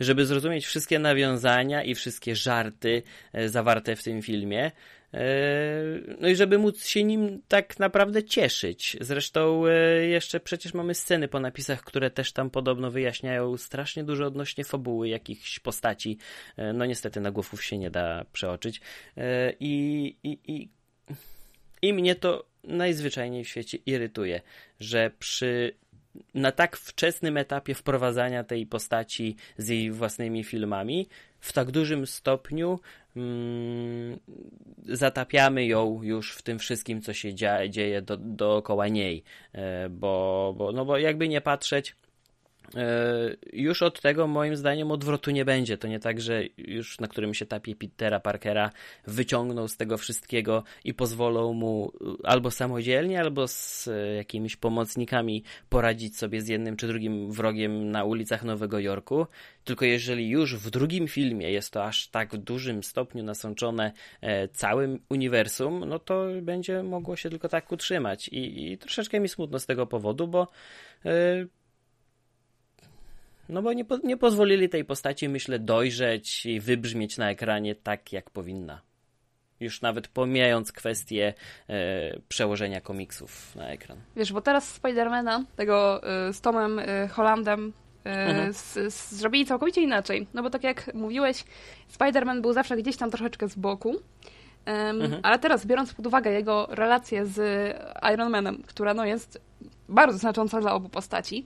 [0.00, 3.02] żeby zrozumieć wszystkie nawiązania i wszystkie żarty
[3.32, 4.70] e, zawarte w tym filmie.
[6.20, 8.96] no i żeby móc się nim tak naprawdę cieszyć.
[9.00, 9.64] Zresztą
[10.08, 15.08] jeszcze przecież mamy sceny po napisach, które też tam podobno wyjaśniają strasznie dużo odnośnie fabuły
[15.08, 16.18] jakichś postaci.
[16.74, 18.80] No niestety na głowów się nie da przeoczyć.
[19.60, 20.68] I, i, i,
[21.82, 24.40] i mnie to najzwyczajniej w świecie irytuje,
[24.80, 25.74] że przy
[26.34, 31.08] na tak wczesnym etapie wprowadzania tej postaci z jej własnymi filmami,
[31.40, 32.80] w tak dużym stopniu
[33.16, 34.18] mm,
[34.88, 37.34] zatapiamy ją już w tym wszystkim, co się
[37.68, 39.22] dzieje do, dookoła niej.
[39.52, 41.96] E, bo, bo, no bo jakby nie patrzeć,
[43.52, 45.78] już od tego moim zdaniem odwrotu nie będzie.
[45.78, 48.70] To nie tak, że już na którymś etapie Petera Parkera
[49.06, 51.92] wyciągną z tego wszystkiego i pozwolą mu
[52.24, 58.44] albo samodzielnie, albo z jakimiś pomocnikami poradzić sobie z jednym czy drugim wrogiem na ulicach
[58.44, 59.26] Nowego Jorku.
[59.64, 64.48] Tylko jeżeli już w drugim filmie jest to aż tak w dużym stopniu nasączone e,
[64.48, 68.28] całym uniwersum, no to będzie mogło się tylko tak utrzymać.
[68.28, 70.48] I, i troszeczkę mi smutno z tego powodu, bo
[71.04, 71.46] e,
[73.48, 78.12] no bo nie, po, nie pozwolili tej postaci, myślę, dojrzeć i wybrzmieć na ekranie tak,
[78.12, 78.80] jak powinna.
[79.60, 81.34] Już nawet pomijając kwestię
[81.68, 83.98] e, przełożenia komiksów na ekran.
[84.16, 87.72] Wiesz, bo teraz Spidermana, tego e, z Tomem e, Hollandem,
[88.04, 88.52] e, mhm.
[88.88, 90.26] zrobili całkowicie inaczej.
[90.34, 91.44] No bo tak jak mówiłeś,
[91.98, 93.88] Spider-Man był zawsze gdzieś tam troszeczkę z boku.
[94.66, 95.20] Um, mhm.
[95.22, 97.38] Ale teraz, biorąc pod uwagę jego relację z
[98.14, 99.40] Iron Manem, która no, jest
[99.88, 101.44] bardzo znacząca dla obu postaci.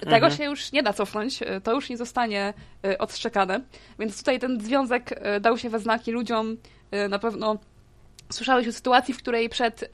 [0.00, 0.32] Tego mhm.
[0.32, 3.60] się już nie da cofnąć, e, to już nie zostanie e, odszczekane.
[3.98, 6.56] Więc tutaj ten związek e, dał się we znaki ludziom
[7.08, 7.58] na pewno
[8.32, 9.90] Słyszałeś o sytuacji, w której przed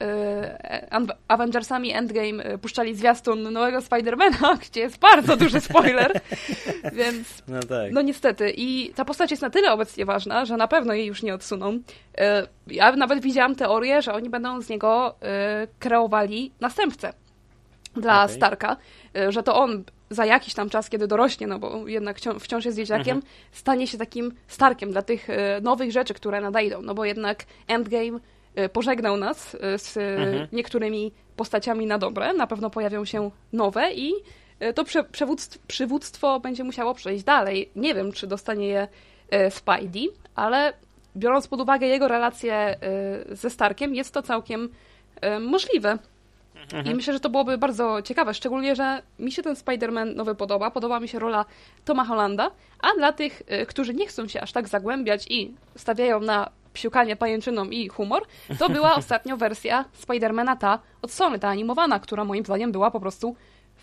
[1.27, 6.21] Avengersami Endgame puszczali zwiastun nowego Spidermana, gdzie jest bardzo duży spoiler,
[6.93, 7.91] więc no, tak.
[7.91, 8.53] no niestety.
[8.57, 11.79] I ta postać jest na tyle obecnie ważna, że na pewno jej już nie odsuną.
[12.67, 15.15] ja nawet widziałam teorię, że oni będą z niego
[15.79, 17.13] kreowali następcę
[17.95, 18.35] dla okay.
[18.35, 18.77] Starka,
[19.17, 22.77] y, że to on za jakiś tam czas, kiedy dorośnie, no bo jednak wciąż jest
[22.77, 23.33] dzieciakiem, mhm.
[23.51, 28.19] stanie się takim Starkiem dla tych y, nowych rzeczy, które nadejdą, no bo jednak Endgame
[28.59, 30.47] y, pożegnał nas z mhm.
[30.51, 34.13] niektórymi postaciami na dobre, na pewno pojawią się nowe i
[34.75, 34.83] to
[35.67, 37.69] przywództwo będzie musiało przejść dalej.
[37.75, 38.87] Nie wiem, czy dostanie je
[39.49, 40.73] Spidey, ale
[41.17, 42.79] biorąc pod uwagę jego relację
[43.31, 44.69] ze Starkiem, jest to całkiem
[45.39, 45.97] możliwe.
[46.63, 46.85] Mhm.
[46.85, 50.71] I myślę, że to byłoby bardzo ciekawe, szczególnie, że mi się ten Spider-Man nowy podoba.
[50.71, 51.45] Podoba mi się rola
[51.85, 56.19] Toma Hollanda, a dla tych, y, którzy nie chcą się aż tak zagłębiać i stawiają
[56.19, 58.23] na psiukanie pajęczyną i humor,
[58.59, 62.99] to była ostatnio wersja Spidermana ta od Sony, ta animowana, która moim zdaniem była po
[62.99, 63.35] prostu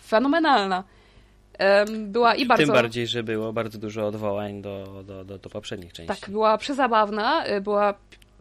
[0.07, 0.83] fenomenalna.
[1.97, 2.65] Była i bardzo...
[2.65, 6.21] Tym bardziej, że było bardzo dużo odwołań do, do, do, do poprzednich części.
[6.21, 7.93] Tak, była przezabawna, y, była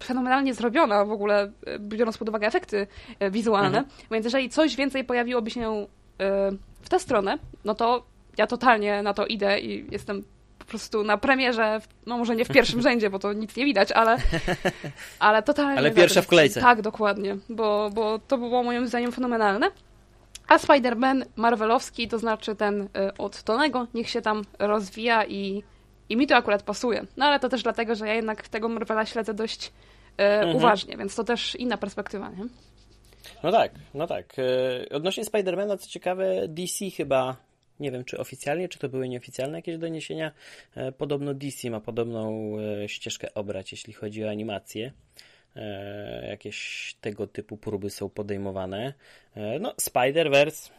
[0.05, 2.87] fenomenalnie zrobiona w ogóle, e, biorąc pod uwagę efekty
[3.21, 3.79] e, wizualne.
[3.79, 3.87] Mhm.
[4.11, 5.87] Więc jeżeli coś więcej pojawiłoby się e,
[6.83, 8.07] w tę stronę, no to
[8.37, 10.25] ja totalnie na to idę i jestem
[10.59, 13.93] po prostu na premierze, no może nie w pierwszym rzędzie, bo to nic nie widać,
[13.93, 14.17] ale,
[15.19, 15.79] ale totalnie.
[15.79, 16.61] Ale pierwsza w kolejce.
[16.61, 19.71] Tak, dokładnie, bo, bo to było moim zdaniem fenomenalne.
[20.49, 25.63] A Spider-Man Marvelowski, to znaczy ten od Tonego, niech się tam rozwija i,
[26.09, 27.07] i mi to akurat pasuje.
[27.17, 29.73] No ale to też dlatego, że ja jednak tego Marvela śledzę dość
[30.19, 30.57] e, mhm.
[30.57, 32.45] uważnie, więc to też inna perspektywa, nie?
[33.43, 34.37] No tak, no tak.
[34.39, 37.37] E, odnośnie Spidermana, co ciekawe, DC chyba,
[37.81, 40.33] nie wiem czy oficjalnie, czy to były nieoficjalne jakieś doniesienia,
[40.75, 44.93] e, podobno DC ma podobną e, ścieżkę obrać, jeśli chodzi o animację.
[46.29, 48.95] Jakieś tego typu próby są podejmowane.
[49.61, 50.71] No, Spider-Verse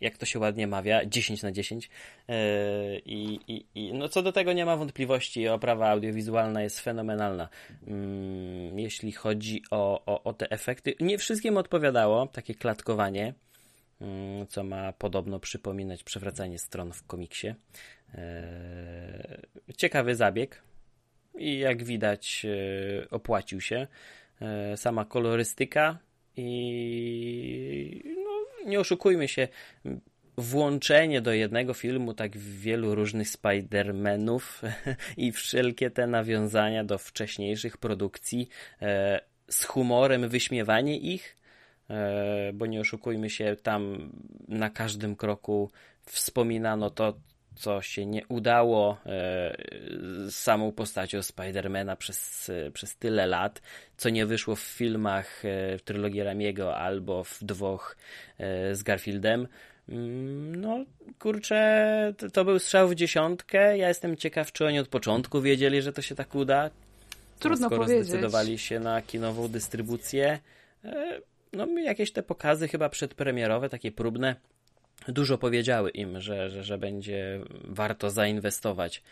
[0.00, 1.90] jak to się ładnie mawia, 10 na 10.
[2.28, 7.48] E, I, i, i no co do tego nie ma wątpliwości, oprawa audiowizualna jest fenomenalna.
[7.86, 13.34] Mm, jeśli chodzi o, o, o te efekty, nie wszystkim odpowiadało takie klatkowanie,
[14.00, 17.54] mm, co ma podobno przypominać przewracanie stron w komiksie.
[18.14, 19.40] E,
[19.76, 20.62] ciekawy zabieg
[21.38, 23.86] i jak widać e, opłacił się.
[24.76, 25.98] Sama kolorystyka
[26.36, 28.14] i
[28.66, 29.48] nie oszukujmy się,
[30.40, 34.40] włączenie do jednego filmu tak wielu różnych Spider-Manów
[35.16, 38.48] i wszelkie te nawiązania do wcześniejszych produkcji
[38.82, 41.36] e, z humorem, wyśmiewanie ich,
[41.90, 44.12] e, bo nie oszukujmy się, tam
[44.48, 45.70] na każdym kroku
[46.04, 47.14] wspominano to,
[47.54, 49.56] co się nie udało e,
[50.26, 53.62] z samą postacią Spidermana przez, przez tyle lat,
[53.96, 57.96] co nie wyszło w filmach e, w trylogii Ramiego albo w dwóch
[58.38, 59.48] e, z Garfieldem.
[59.88, 60.84] Mm, no,
[61.18, 63.78] kurczę, to, to był strzał w dziesiątkę.
[63.78, 66.70] Ja jestem ciekaw, czy oni od początku wiedzieli, że to się tak uda.
[67.38, 68.06] Trudno skoro powiedzieć.
[68.06, 70.38] zdecydowali się na kinową dystrybucję,
[71.52, 74.36] no jakieś te pokazy chyba przedpremierowe, takie próbne,
[75.08, 79.02] dużo powiedziały im, że, że, że będzie warto zainwestować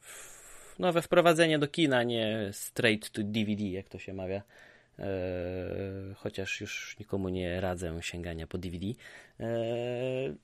[0.00, 0.32] w
[0.78, 4.42] no, we wprowadzenie do kina, nie straight to DVD, jak to się mawia.
[4.98, 5.04] Eee,
[6.16, 8.86] chociaż już nikomu nie radzę sięgania po DVD.
[8.86, 10.34] Eee,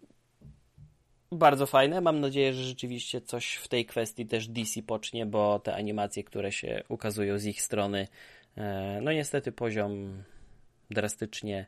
[1.32, 2.00] bardzo fajne.
[2.00, 6.52] Mam nadzieję, że rzeczywiście coś w tej kwestii też DC pocznie, bo te animacje, które
[6.52, 8.08] się ukazują z ich strony,
[9.02, 10.22] no niestety poziom
[10.90, 11.66] drastycznie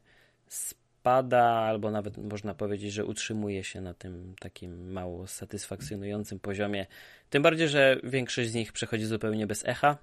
[1.10, 6.86] spada, albo nawet można powiedzieć, że utrzymuje się na tym takim mało satysfakcjonującym poziomie.
[7.30, 9.98] Tym bardziej, że większość z nich przechodzi zupełnie bez echa,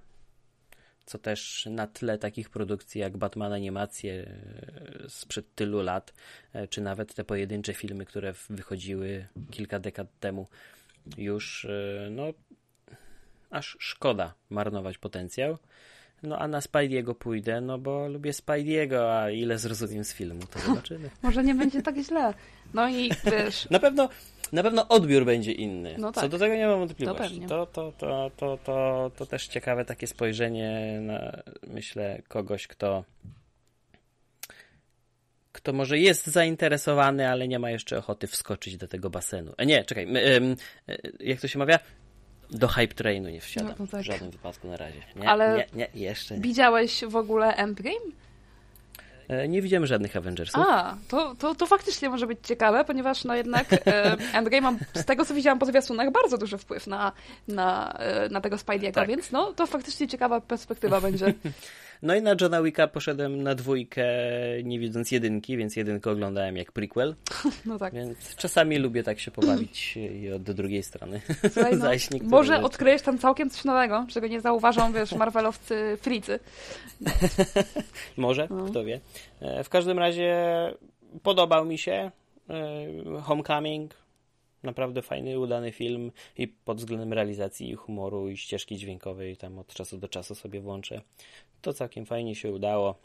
[1.06, 6.14] co też na tle takich produkcji jak Batman animacje e, sprzed tylu lat,
[6.52, 10.46] e, czy nawet te pojedyncze filmy, które wychodziły kilka dekad temu,
[11.18, 12.32] już e, no
[13.50, 15.58] aż szkoda marnować potencjał.
[16.22, 20.58] No a na Spidey'ego pójdę, no bo lubię Spidey'ego, a ile zrozumiem z filmu, to
[20.58, 21.10] zobaczymy.
[21.22, 22.34] Może nie będzie tak źle.
[22.74, 23.70] No i wiesz...
[23.70, 24.08] na pewno
[24.52, 25.96] na pewno odbiór będzie inny.
[25.98, 26.24] No tak.
[26.24, 27.40] Co do tego nie mam wątpliwości.
[27.40, 33.04] To, to, to, to, to, to też ciekawe takie spojrzenie na, myślę, kogoś, kto
[35.52, 39.54] kto może jest zainteresowany, ale nie ma jeszcze ochoty wskoczyć do tego basenu.
[39.56, 40.08] E, nie, czekaj,
[41.20, 41.78] jak to się mawia?
[42.50, 43.74] Do hype trainu nie wsiadam.
[43.78, 44.00] No, tak.
[44.00, 45.00] W żadnym wypadku na razie.
[45.16, 46.40] Nie, Ale nie, nie, jeszcze nie.
[46.40, 48.12] Widziałeś w ogóle Endgame?
[49.28, 50.64] E, nie widziałem żadnych Avengersów.
[50.68, 55.24] A, to, to, to faktycznie może być ciekawe, ponieważ no jednak e, Endgame, z tego
[55.24, 57.12] co widziałam po zwiastunach, bardzo duży wpływ na,
[57.48, 59.08] na, e, na tego Spidey'ego, tak.
[59.08, 61.34] więc no to faktycznie ciekawa perspektywa będzie.
[62.02, 64.06] No i na Johna Wicka poszedłem na dwójkę,
[64.64, 67.14] nie widząc jedynki, więc jedynkę oglądałem jak prequel.
[67.66, 67.94] No tak.
[67.94, 71.20] Więc czasami lubię tak się pobawić i od drugiej strony.
[71.52, 72.64] Słuchaj, no, może rzeczy.
[72.64, 76.40] odkryjesz tam całkiem coś nowego, czego nie zauważą, wiesz, Marvelowcy fricy.
[78.16, 78.64] może, no.
[78.64, 79.00] kto wie.
[79.40, 80.36] E, w każdym razie
[81.22, 82.10] podobał mi się
[82.50, 83.94] e, Homecoming.
[84.62, 89.74] Naprawdę fajny, udany film i pod względem realizacji i humoru i ścieżki dźwiękowej tam od
[89.74, 91.00] czasu do czasu sobie włączę.
[91.62, 92.98] To całkiem fajnie się udało.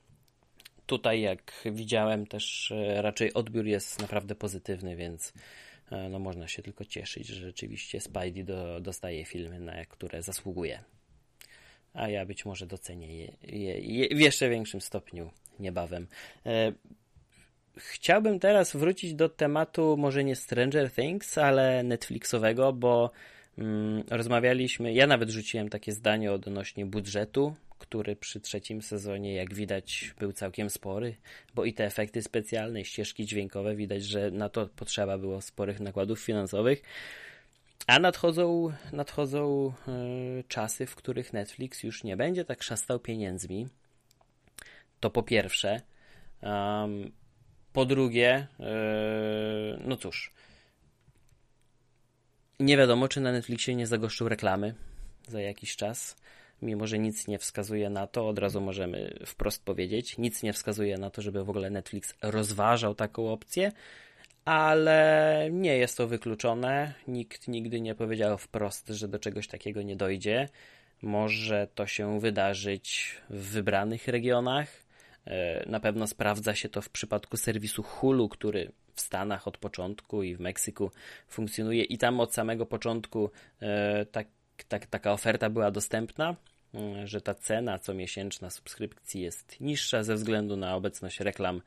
[0.86, 5.34] Tutaj, jak widziałem, też e, raczej odbiór jest naprawdę pozytywny, więc
[6.10, 10.84] no, można się tylko cieszyć, że rzeczywiście Spidey do, dostaje filmy, na które zasługuje.
[11.94, 16.08] A ja być może docenię je, je, je w jeszcze większym stopniu niebawem.
[16.46, 16.74] E,
[17.78, 23.12] chciałbym teraz wrócić do tematu może nie Stranger Things, ale Netflixowego, bo
[24.10, 30.32] rozmawialiśmy, ja nawet rzuciłem takie zdanie odnośnie budżetu, który przy trzecim sezonie, jak widać, był
[30.32, 31.16] całkiem spory,
[31.56, 35.80] bo i te efekty specjalne, i ścieżki dźwiękowe, widać, że na to potrzeba było sporych
[35.80, 36.82] nakładów finansowych.
[37.88, 43.68] A nadchodzą, nadchodzą yy, czasy, w których Netflix już nie będzie tak szastał pieniędzmi,
[45.00, 45.82] to po pierwsze.
[46.42, 47.12] Um,
[47.74, 48.66] po drugie, yy,
[49.86, 50.34] no cóż,
[52.60, 54.76] nie wiadomo, czy na Netflixie nie zagoszczył reklamy
[55.28, 56.16] za jakiś czas.
[56.62, 60.98] Mimo, że nic nie wskazuje na to, od razu możemy wprost powiedzieć, nic nie wskazuje
[60.98, 63.72] na to, żeby w ogóle Netflix rozważał taką opcję,
[64.46, 66.94] ale nie jest to wykluczone.
[67.08, 70.50] Nikt nigdy nie powiedział wprost, że do czegoś takiego nie dojdzie.
[71.02, 74.84] Może to się wydarzyć w wybranych regionach,
[75.26, 80.24] E, na pewno sprawdza się to w przypadku serwisu Hulu, który w Stanach od początku
[80.24, 80.92] i w Meksyku
[81.28, 81.84] funkcjonuje.
[81.84, 83.30] I tam od samego początku
[83.62, 84.28] e, tak,
[84.68, 86.36] tak, taka oferta była dostępna,
[86.76, 91.62] e, że ta cena comiesięczna subskrypcji jest niższa ze względu na obecność reklam.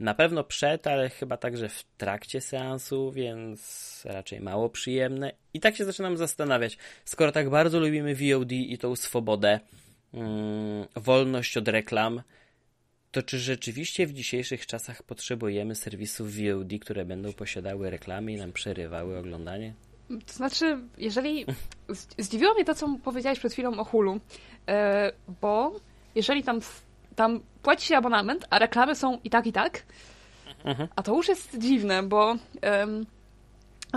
[0.00, 5.32] Na pewno przed, ale chyba także w trakcie seansu, więc raczej mało przyjemne.
[5.54, 9.60] I tak się zaczynam zastanawiać, skoro tak bardzo lubimy VOD i tą swobodę,
[10.14, 12.22] mm, wolność od reklam,
[13.14, 18.52] to czy rzeczywiście w dzisiejszych czasach potrzebujemy serwisów VOD, które będą posiadały reklamy i nam
[18.52, 19.74] przerywały oglądanie?
[20.26, 21.46] To znaczy, jeżeli.
[22.18, 24.20] Zdziwiło mnie to, co powiedziałeś przed chwilą o Hulu,
[24.68, 25.80] e, bo
[26.14, 26.60] jeżeli tam,
[27.16, 29.82] tam płaci się abonament, a reklamy są i tak, i tak,
[30.64, 30.88] mhm.
[30.96, 32.36] a to już jest dziwne, bo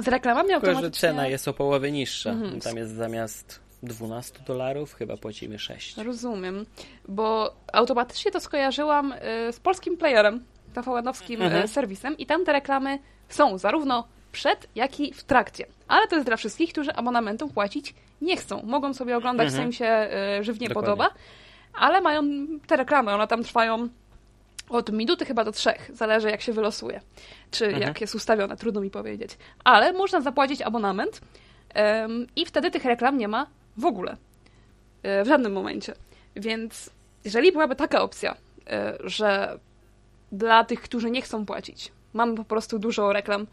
[0.03, 0.81] z reklamami automatycznie...
[0.81, 2.29] Tylko, że cena jest o połowę niższa.
[2.29, 2.59] Mhm.
[2.59, 5.97] Tam jest zamiast 12 dolarów, chyba płacimy 6.
[5.97, 6.65] Rozumiem,
[7.07, 9.17] bo automatycznie to skojarzyłam y,
[9.53, 11.67] z polskim playerem, TVN-owskim y, mhm.
[11.67, 12.99] serwisem i tam te reklamy
[13.29, 15.65] są zarówno przed, jak i w trakcie.
[15.87, 18.61] Ale to jest dla wszystkich, którzy abonamentu płacić nie chcą.
[18.63, 19.63] Mogą sobie oglądać, mhm.
[19.63, 20.09] co im się
[20.39, 20.91] y, żywnie Dokładnie.
[20.91, 21.09] podoba,
[21.73, 22.23] ale mają
[22.67, 23.89] te reklamy, one tam trwają
[24.69, 27.01] od minuty chyba do trzech, zależy jak się wylosuje,
[27.51, 27.83] czy mhm.
[27.83, 29.37] jak jest ustawione, trudno mi powiedzieć.
[29.63, 31.21] Ale można zapłacić abonament
[31.75, 33.47] um, i wtedy tych reklam nie ma
[33.77, 34.17] w ogóle.
[35.03, 35.93] w żadnym momencie.
[36.35, 36.89] Więc
[37.25, 38.35] jeżeli byłaby taka opcja,
[39.03, 39.59] że
[40.31, 43.47] dla tych, którzy nie chcą płacić, mamy po prostu dużo reklam,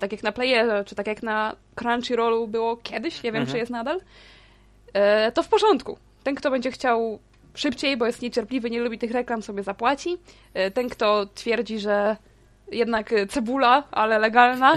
[0.00, 3.52] tak jak na Playerze, czy tak jak na Crunchyrollu było kiedyś, nie wiem, mhm.
[3.52, 4.00] czy jest nadal,
[5.34, 5.98] to w porządku.
[6.24, 7.18] Ten, kto będzie chciał
[7.54, 10.16] szybciej, bo jest niecierpliwy, nie lubi tych reklam, sobie zapłaci.
[10.74, 12.16] Ten, kto twierdzi, że
[12.72, 14.74] jednak cebula, ale legalna,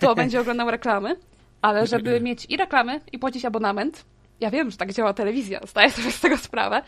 [0.00, 1.16] to będzie oglądał reklamy.
[1.62, 4.04] Ale żeby mieć i reklamy, i płacić abonament,
[4.40, 6.82] ja wiem, że tak działa telewizja, zdaję sobie z tego sprawę,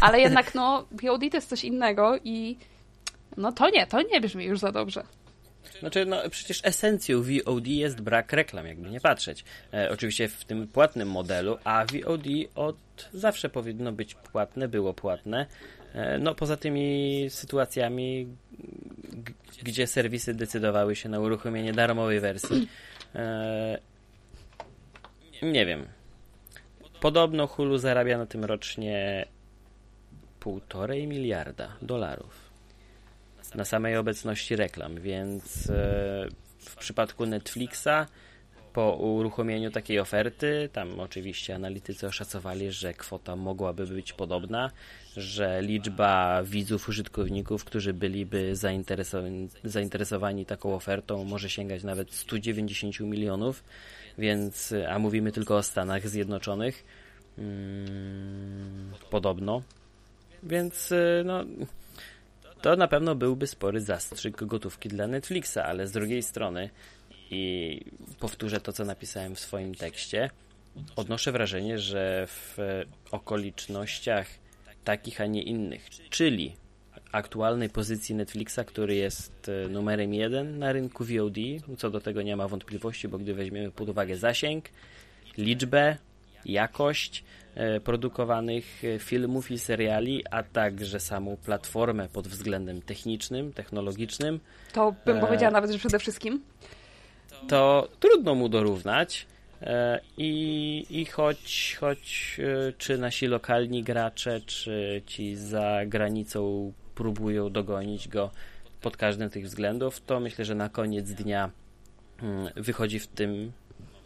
[0.00, 2.56] ale jednak no, VOD to jest coś innego i
[3.36, 5.02] no to nie, to nie brzmi już za dobrze.
[5.80, 9.44] Znaczy, no przecież esencją VOD jest brak reklam, jakby nie patrzeć.
[9.74, 12.76] E, oczywiście w tym płatnym modelu, a VOD od
[13.12, 15.46] zawsze powinno być płatne, było płatne.
[15.94, 18.26] E, no poza tymi sytuacjami,
[19.62, 22.68] gdzie serwisy decydowały się na uruchomienie darmowej wersji.
[23.14, 23.78] E,
[25.42, 25.86] nie wiem.
[27.06, 29.26] Podobno Hulu zarabia na tym rocznie
[30.40, 32.50] półtorej miliarda dolarów
[33.54, 36.28] na samej obecności reklam, więc e,
[36.58, 38.06] w przypadku Netflixa
[38.72, 44.70] po uruchomieniu takiej oferty, tam oczywiście analitycy oszacowali, że kwota mogłaby być podobna,
[45.16, 53.64] że liczba widzów, użytkowników, którzy byliby zainteresowani, zainteresowani taką ofertą, może sięgać nawet 190 milionów,
[54.18, 56.84] więc, a mówimy tylko o Stanach Zjednoczonych,
[57.36, 59.62] hmm, podobno.
[60.42, 61.44] Więc y, no,
[62.62, 66.70] to na pewno byłby spory zastrzyk gotówki dla Netflixa, ale z drugiej strony
[67.30, 67.80] i
[68.20, 70.30] powtórzę to, co napisałem w swoim tekście,
[70.96, 72.56] odnoszę wrażenie, że w
[73.10, 74.26] okolicznościach
[74.84, 76.56] takich, a nie innych, czyli
[77.12, 81.36] aktualnej pozycji Netflixa, który jest e, numerem jeden na rynku VOD,
[81.78, 84.64] co do tego nie ma wątpliwości, bo gdy weźmiemy pod uwagę zasięg,
[85.38, 85.96] liczbę,
[86.44, 94.40] jakość e, produkowanych e, filmów i seriali, a także samą platformę pod względem technicznym, technologicznym.
[94.72, 96.42] To bym powiedziała nawet, że przede wszystkim
[97.48, 99.26] to trudno mu dorównać.
[100.18, 102.36] I, i choć, choć
[102.78, 108.30] czy nasi lokalni gracze, czy ci za granicą próbują dogonić go
[108.80, 111.50] pod każdym tych względów, to myślę, że na koniec dnia
[112.22, 113.52] mm, wychodzi w tym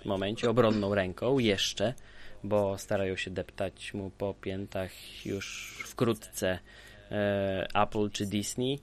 [0.04, 1.94] momencie obronną ręką jeszcze,
[2.44, 4.90] bo starają się deptać mu po piętach
[5.26, 6.58] już wkrótce
[7.10, 8.80] e, Apple czy Disney.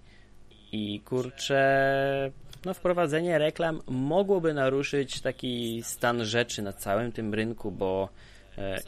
[0.72, 2.32] I kurczę
[2.66, 8.10] no, wprowadzenie reklam mogłoby naruszyć taki stan rzeczy na całym tym rynku, bo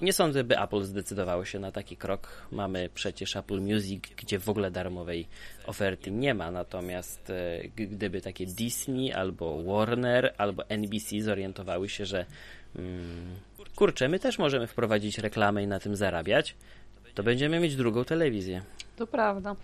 [0.02, 2.48] nie sądzę, by Apple zdecydowało się na taki krok.
[2.52, 5.28] Mamy przecież Apple Music, gdzie w ogóle darmowej
[5.66, 12.26] oferty nie ma, natomiast e, gdyby takie Disney albo Warner albo NBC zorientowały się, że
[12.76, 13.36] mm,
[13.76, 16.56] kurczę, my też możemy wprowadzić reklamę i na tym zarabiać,
[17.16, 18.62] to będziemy mieć drugą telewizję.
[18.96, 19.56] To prawda.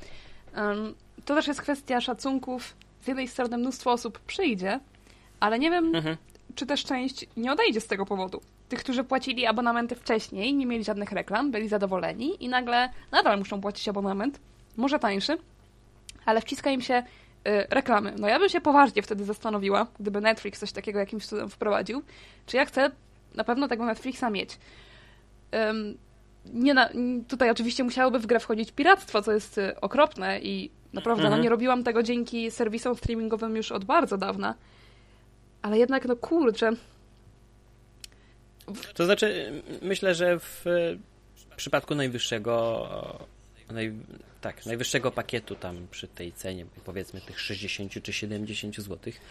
[1.26, 4.80] To też jest kwestia szacunków z jednej strony mnóstwo osób przyjdzie,
[5.40, 6.18] ale nie wiem, mhm.
[6.56, 8.42] czy też część nie odejdzie z tego powodu.
[8.70, 13.62] Tych, którzy płacili abonamenty wcześniej, nie mieli żadnych reklam, byli zadowoleni i nagle nadal muszą
[13.62, 14.40] płacić abonament,
[14.78, 15.38] może tańszy,
[16.26, 17.04] ale wciska im się y,
[17.70, 18.14] reklamy.
[18.20, 22.02] No ja bym się poważnie wtedy zastanowiła, gdyby Netflix coś takiego jakimś cudem wprowadził,
[22.46, 22.92] czy ja chcę
[23.36, 24.60] na pewno tego Netflixa mieć.
[26.54, 26.90] Nie na,
[27.28, 31.40] tutaj oczywiście musiałoby w grę wchodzić piractwo, co jest y, okropne i Naprawdę, no, mhm.
[31.40, 34.56] no nie robiłam tego dzięki serwisom streamingowym już od bardzo dawna.
[35.62, 36.72] Ale jednak, no kurczę.
[38.94, 39.52] To znaczy,
[39.82, 40.66] myślę, że w
[41.56, 42.88] przypadku najwyższego
[43.72, 43.94] naj,
[44.42, 49.22] tak, najwyższego pakietu tam przy tej cenie, powiedzmy tych 60 czy 70 złotych,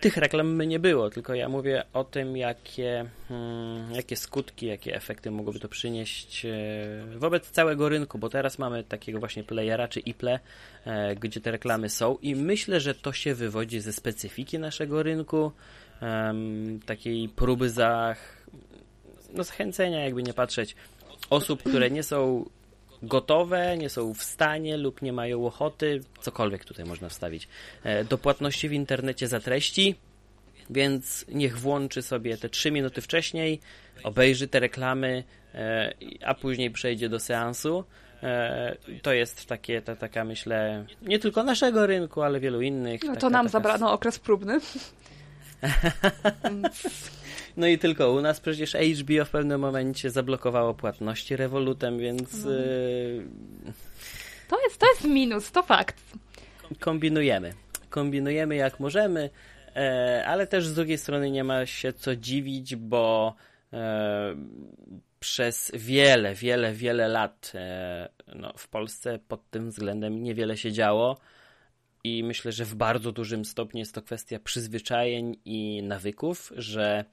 [0.00, 5.30] tych reklam nie było, tylko ja mówię o tym, jakie, hmm, jakie skutki, jakie efekty
[5.30, 6.50] mogłoby to przynieść e,
[7.16, 10.40] wobec całego rynku, bo teraz mamy takiego właśnie playera czy iple,
[10.84, 15.52] e, gdzie te reklamy są i myślę, że to się wywodzi ze specyfiki naszego rynku,
[16.86, 18.16] takiej próby za,
[19.34, 20.76] no, zachęcenia, jakby nie patrzeć,
[21.30, 22.44] osób, które nie są
[23.02, 27.48] gotowe, nie są w stanie lub nie mają ochoty, cokolwiek tutaj można wstawić,
[27.84, 29.94] e, do płatności w internecie za treści,
[30.70, 33.60] więc niech włączy sobie te 3 minuty wcześniej,
[34.02, 35.24] obejrzy te reklamy,
[35.54, 35.94] e,
[36.24, 37.84] a później przejdzie do seansu.
[38.22, 43.02] E, to jest takie, ta, taka myślę, nie tylko naszego rynku, ale wielu innych.
[43.04, 43.52] No to taka, nam taka...
[43.52, 44.60] zabrano okres próbny.
[47.56, 52.44] No i tylko u nas przecież HBO w pewnym momencie zablokowało płatności rewolutem, więc.
[52.44, 52.50] No.
[52.50, 53.22] Y,
[54.48, 55.96] to, jest, to jest minus, to fakt.
[56.80, 57.54] Kombinujemy.
[57.90, 59.30] Kombinujemy jak możemy,
[59.76, 63.34] e, ale też z drugiej strony nie ma się co dziwić, bo
[65.20, 67.52] przez wiele, wiele, wiele lat
[68.34, 71.16] no, w Polsce pod tym względem niewiele się działo.
[72.04, 77.04] I myślę, że w bardzo dużym stopniu jest to kwestia przyzwyczajeń i nawyków, że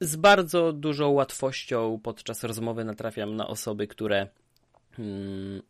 [0.00, 4.28] z bardzo dużą łatwością podczas rozmowy natrafiam na osoby, które
[4.92, 5.62] hmm,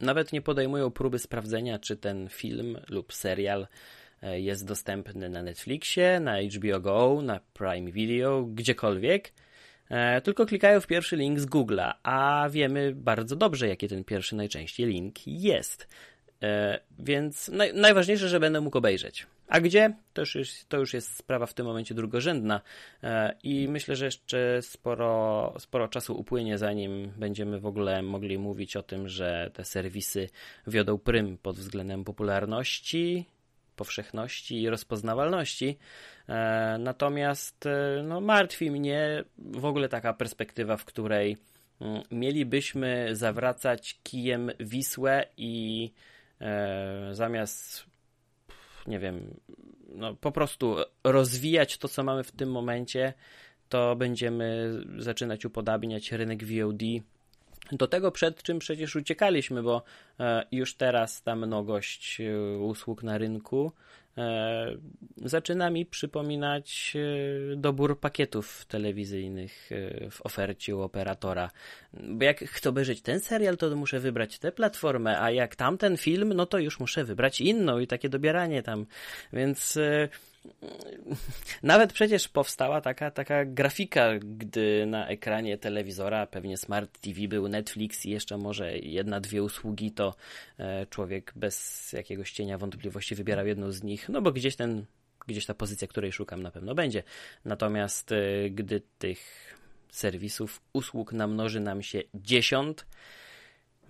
[0.00, 3.66] nawet nie podejmują próby sprawdzenia, czy ten film lub serial
[4.22, 9.32] e, jest dostępny na Netflixie, na HBO Go, na Prime Video, gdziekolwiek.
[9.90, 14.36] E, tylko klikają w pierwszy link z Google'a, a wiemy bardzo dobrze, jaki ten pierwszy
[14.36, 15.88] najczęściej link jest.
[16.42, 19.26] E, więc naj, najważniejsze, że będę mógł obejrzeć.
[19.48, 19.92] A gdzie?
[20.12, 22.60] To już, jest, to już jest sprawa w tym momencie drugorzędna
[23.02, 28.76] e, i myślę, że jeszcze sporo, sporo czasu upłynie, zanim będziemy w ogóle mogli mówić
[28.76, 30.28] o tym, że te serwisy
[30.66, 33.24] wiodą prym pod względem popularności,
[33.76, 35.78] powszechności i rozpoznawalności.
[36.28, 37.68] E, natomiast
[38.02, 41.36] no, martwi mnie w ogóle taka perspektywa, w której
[41.80, 45.90] mm, mielibyśmy zawracać kijem Wisłę i
[47.12, 47.86] zamiast,
[48.86, 49.40] nie wiem,
[49.88, 53.12] no po prostu rozwijać to, co mamy w tym momencie,
[53.68, 56.82] to będziemy zaczynać upodabniać rynek VOD
[57.72, 59.82] do tego, przed czym przecież uciekaliśmy, bo
[60.20, 64.03] e, już teraz ta mnogość e, usług na rynku e,
[65.16, 66.96] zaczyna mi przypominać
[67.56, 69.70] dobór pakietów telewizyjnych
[70.10, 71.50] w ofercie u operatora.
[71.92, 76.32] Bo jak chcę obejrzeć ten serial, to muszę wybrać tę platformę, a jak tamten film,
[76.32, 78.86] no to już muszę wybrać inną i takie dobieranie tam.
[79.32, 79.78] Więc
[81.62, 88.06] nawet przecież powstała taka, taka grafika, gdy na ekranie telewizora, pewnie Smart TV był Netflix
[88.06, 90.14] i jeszcze może jedna, dwie usługi, to
[90.58, 94.84] e, człowiek bez jakiegoś cienia wątpliwości wybierał jedną z nich, no bo gdzieś ten,
[95.26, 97.02] gdzieś ta pozycja, której szukam na pewno będzie.
[97.44, 99.54] Natomiast e, gdy tych
[99.90, 102.86] serwisów, usług namnoży nam się dziesiąt,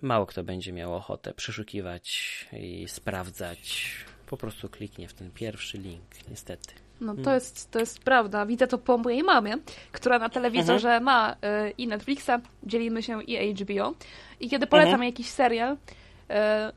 [0.01, 3.91] mało kto będzie miał ochotę przeszukiwać i sprawdzać
[4.27, 6.73] po prostu kliknie w ten pierwszy link, niestety.
[7.01, 7.33] No to, hmm.
[7.33, 8.45] jest, to jest prawda.
[8.45, 9.57] Widzę to po mojej mamie,
[9.91, 11.03] która na telewizorze mhm.
[11.03, 12.31] ma y, i Netflixa,
[12.63, 13.93] dzielimy się i HBO.
[14.39, 15.09] I kiedy polecam mhm.
[15.09, 15.77] jakiś serial, y,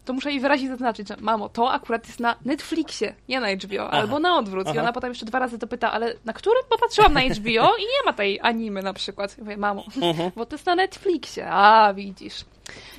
[0.05, 3.89] to muszę jej wyraźnie zaznaczyć, że mamo, to akurat jest na Netflixie, nie na HBO,
[3.89, 3.91] Aha.
[3.91, 4.67] albo na odwrót.
[4.67, 4.77] Aha.
[4.77, 6.63] I ona potem jeszcze dwa razy to pyta, ale na którym?
[6.69, 9.39] Popatrzyłam na HBO i nie ma tej animy na przykład.
[9.39, 10.31] I mówię, mamo, mhm.
[10.37, 11.47] bo to jest na Netflixie.
[11.51, 12.45] A, widzisz.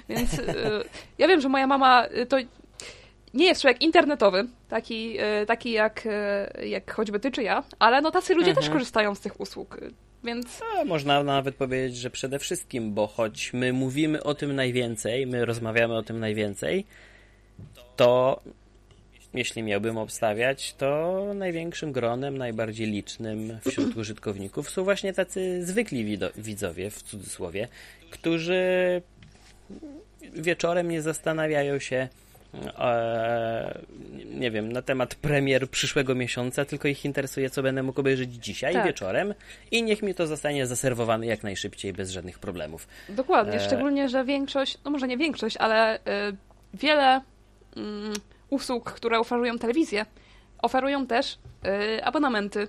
[0.10, 0.46] Więc y,
[1.18, 2.38] ja wiem, że moja mama to
[3.34, 8.02] nie jest człowiek internetowy, taki, e, taki jak, e, jak choćby ty czy ja, ale
[8.02, 8.66] no tacy ludzie mhm.
[8.66, 9.78] też korzystają z tych usług.
[10.24, 10.62] Więc...
[10.76, 15.46] A, można nawet powiedzieć, że przede wszystkim, bo choć my mówimy o tym najwięcej, my
[15.46, 16.86] rozmawiamy o tym najwięcej,
[17.96, 18.42] to
[19.34, 26.92] jeśli miałbym obstawiać, to największym gronem, najbardziej licznym wśród użytkowników są właśnie tacy zwykli widzowie,
[26.92, 27.68] w cudzysłowie,
[28.10, 29.02] którzy
[30.34, 32.08] wieczorem nie zastanawiają się,
[34.26, 38.74] nie wiem, na temat premier przyszłego miesiąca, tylko ich interesuje, co będę mógł obejrzeć dzisiaj
[38.74, 38.86] tak.
[38.86, 39.34] wieczorem
[39.72, 42.88] i niech mi to zostanie zaserwowane jak najszybciej, bez żadnych problemów.
[43.10, 43.60] Dokładnie, e...
[43.60, 46.00] szczególnie, że większość, no może nie większość, ale y,
[46.74, 47.22] wiele y,
[48.50, 50.06] usług, które oferują telewizję,
[50.62, 51.38] oferują też
[51.98, 52.68] y, abonamenty,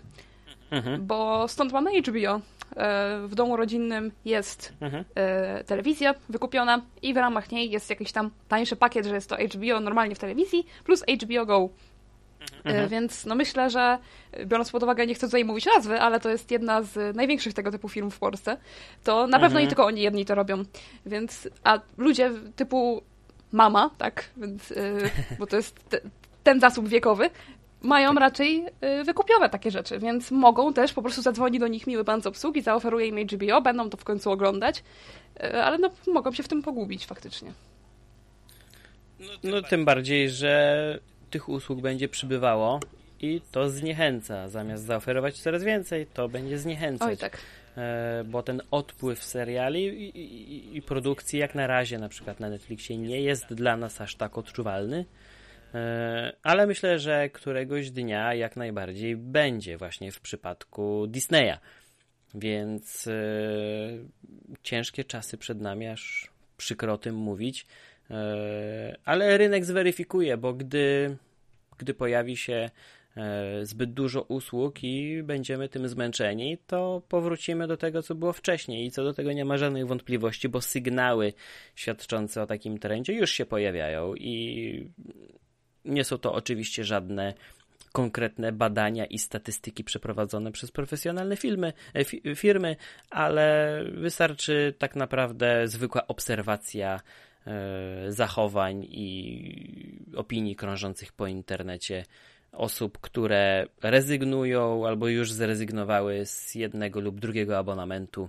[0.70, 1.06] mhm.
[1.06, 2.59] bo stąd mamy HBO, E,
[3.26, 5.04] w domu rodzinnym jest mhm.
[5.14, 9.36] E, telewizja wykupiona i w ramach niej jest jakiś tam tańszy pakiet, że jest to
[9.36, 11.68] HBO normalnie w telewizji plus HBO Go.
[12.40, 12.88] E, mhm.
[12.88, 13.98] Więc no myślę, że
[14.46, 17.70] biorąc pod uwagę, nie chcę tutaj mówić nazwy, ale to jest jedna z największych tego
[17.70, 18.56] typu firm w Polsce,
[19.04, 19.62] to na pewno mhm.
[19.62, 20.62] nie tylko oni jedni to robią.
[21.06, 23.02] Więc, a ludzie typu
[23.52, 24.74] mama, tak, więc,
[25.38, 26.00] bo to jest te,
[26.44, 27.30] ten zasób wiekowy,
[27.82, 28.66] mają raczej
[29.00, 32.26] y, wykupione takie rzeczy, więc mogą też po prostu zadzwonić do nich miły pan z
[32.26, 34.82] obsługi, zaoferuje im HBO, będą to w końcu oglądać,
[35.44, 37.52] y, ale no, mogą się w tym pogubić faktycznie.
[39.44, 40.98] No tym bardziej, że
[41.30, 42.80] tych usług będzie przybywało
[43.20, 44.48] i to zniechęca.
[44.48, 47.08] Zamiast zaoferować coraz więcej, to będzie zniechęcać.
[47.08, 47.38] Oj, tak.
[47.76, 52.48] E, bo ten odpływ seriali i, i, i produkcji jak na razie na przykład na
[52.48, 55.04] Netflixie nie jest dla nas aż tak odczuwalny.
[55.74, 61.58] E, ale myślę, że któregoś dnia jak najbardziej będzie właśnie w przypadku Disneya.
[62.34, 63.12] Więc e,
[64.62, 67.66] ciężkie czasy przed nami, aż przykro o tym mówić.
[68.10, 71.16] E, ale rynek zweryfikuje, bo gdy,
[71.78, 72.70] gdy pojawi się
[73.62, 78.90] zbyt dużo usług i będziemy tym zmęczeni, to powrócimy do tego, co było wcześniej i
[78.90, 81.32] co do tego nie ma żadnych wątpliwości, bo sygnały
[81.74, 84.90] świadczące o takim trendzie już się pojawiają i
[85.84, 87.34] nie są to oczywiście żadne
[87.92, 92.76] konkretne badania i statystyki przeprowadzone przez profesjonalne filmy, e, firmy,
[93.10, 97.00] ale wystarczy tak naprawdę zwykła obserwacja
[97.46, 102.04] e, zachowań i opinii krążących po internecie
[102.52, 108.28] osób, które rezygnują albo już zrezygnowały z jednego lub drugiego abonamentu,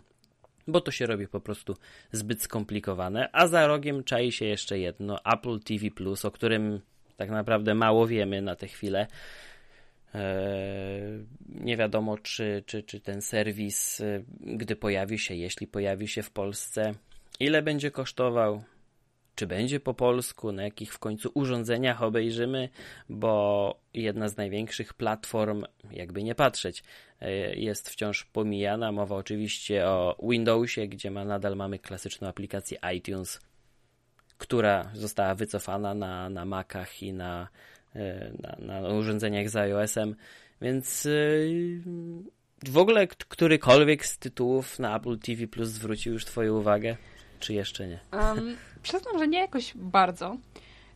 [0.68, 1.78] bo to się robi po prostu
[2.12, 3.30] zbyt skomplikowane.
[3.32, 5.88] A za rogiem czai się jeszcze jedno Apple TV,
[6.24, 6.82] o którym
[7.18, 9.08] tak naprawdę mało wiemy na tę chwilę.
[10.14, 16.24] Eee, nie wiadomo, czy, czy, czy ten serwis, e, gdy pojawi się, jeśli pojawi się
[16.24, 16.94] w Polsce,
[17.40, 18.64] ile będzie kosztował,
[19.36, 22.70] czy będzie po polsku, na jakich w końcu urządzeniach obejrzymy,
[23.10, 26.84] bo jedna z największych platform, jakby nie patrzeć,
[27.22, 28.92] e, jest wciąż pomijana.
[28.92, 33.40] Mowa oczywiście o Windowsie, gdzie ma, nadal mamy klasyczną aplikację iTunes,
[34.42, 37.48] która została wycofana na, na Macach i na,
[37.96, 40.16] e, na, na urządzeniach z iOS-em,
[40.62, 41.10] więc e,
[42.70, 46.98] w ogóle którykolwiek z tytułów na Apple TV Plus zwrócił już Twoją uwagę,
[47.40, 48.00] czy jeszcze nie?
[48.14, 50.38] Um, przyznam, że nie jakoś bardzo.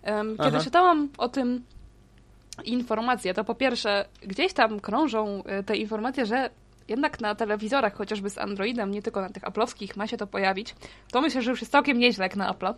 [0.03, 0.63] Um, kiedy Aha.
[0.63, 1.63] czytałam o tym
[2.63, 6.49] informacje, to po pierwsze, gdzieś tam krążą e, te informacje, że
[6.87, 10.75] jednak na telewizorach, chociażby z Androidem, nie tylko na tych aplowskich, ma się to pojawić.
[11.11, 12.73] To myślę, że już jest całkiem nieźle jak na Apple.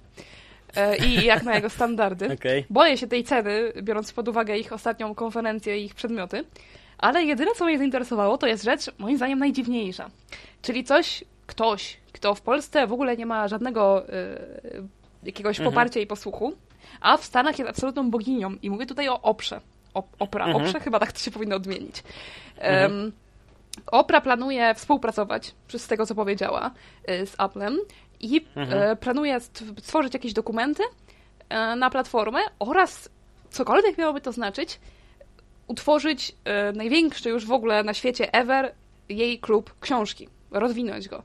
[0.78, 2.28] E, i jak na jego standardy.
[2.38, 2.64] Okay.
[2.70, 6.44] Boję się tej ceny, biorąc pod uwagę ich ostatnią konferencję i ich przedmioty.
[6.98, 10.10] Ale jedyne, co mnie zainteresowało, to jest rzecz, moim zdaniem, najdziwniejsza.
[10.62, 14.12] Czyli coś, ktoś, kto w Polsce w ogóle nie ma żadnego y,
[15.24, 15.74] jakiegoś mhm.
[15.74, 16.54] poparcia i posłuchu,
[17.02, 18.56] a w Stanach jest absolutną boginią.
[18.62, 19.62] I mówię tutaj o Oprze.
[20.20, 20.66] Opra, mhm.
[20.66, 22.04] Oprze, chyba tak to się powinno odmienić.
[22.58, 22.92] Mhm.
[22.92, 23.12] Um,
[23.92, 26.72] Opra planuje współpracować, z tego co powiedziała,
[27.10, 27.78] y, z Applem
[28.20, 28.82] i mhm.
[28.82, 30.84] E, planuje stworzyć jakieś dokumenty
[31.50, 33.10] e, na platformę oraz
[33.50, 34.80] cokolwiek miałoby to znaczyć,
[35.68, 38.76] utworzyć e, największy już w ogóle na świecie ever
[39.10, 41.24] jej klub książki, rozwinąć go.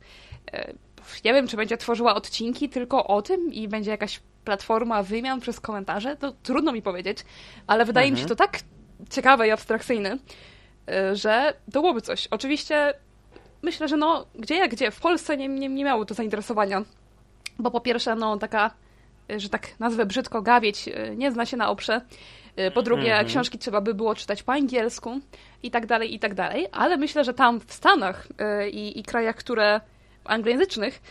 [1.25, 5.61] Nie wiem, czy będzie tworzyła odcinki tylko o tym i będzie jakaś platforma wymian przez
[5.61, 7.19] komentarze, to trudno mi powiedzieć,
[7.67, 8.13] ale wydaje mhm.
[8.15, 8.39] mi się mhm.
[8.39, 8.63] to tak
[9.11, 10.19] ciekawe i abstrakcyjne,
[11.13, 12.27] że to byłoby coś.
[12.27, 12.95] Oczywiście
[13.63, 16.83] myślę, że no, gdzie jak gdzie, w Polsce nie, nie, nie miało to zainteresowania,
[17.59, 18.71] bo po pierwsze, no, taka,
[19.37, 22.01] że tak nazwę brzydko, gawieć e, nie zna się na oprze,
[22.57, 23.29] e, po drugie, mm -hmm.
[23.29, 25.21] książki trzeba by było czytać po angielsku
[25.63, 28.29] i tak dalej, i tak dalej, ale myślę, że tam w Stanach
[28.73, 29.81] i, i krajach, które
[30.25, 31.03] anglojęzycznych,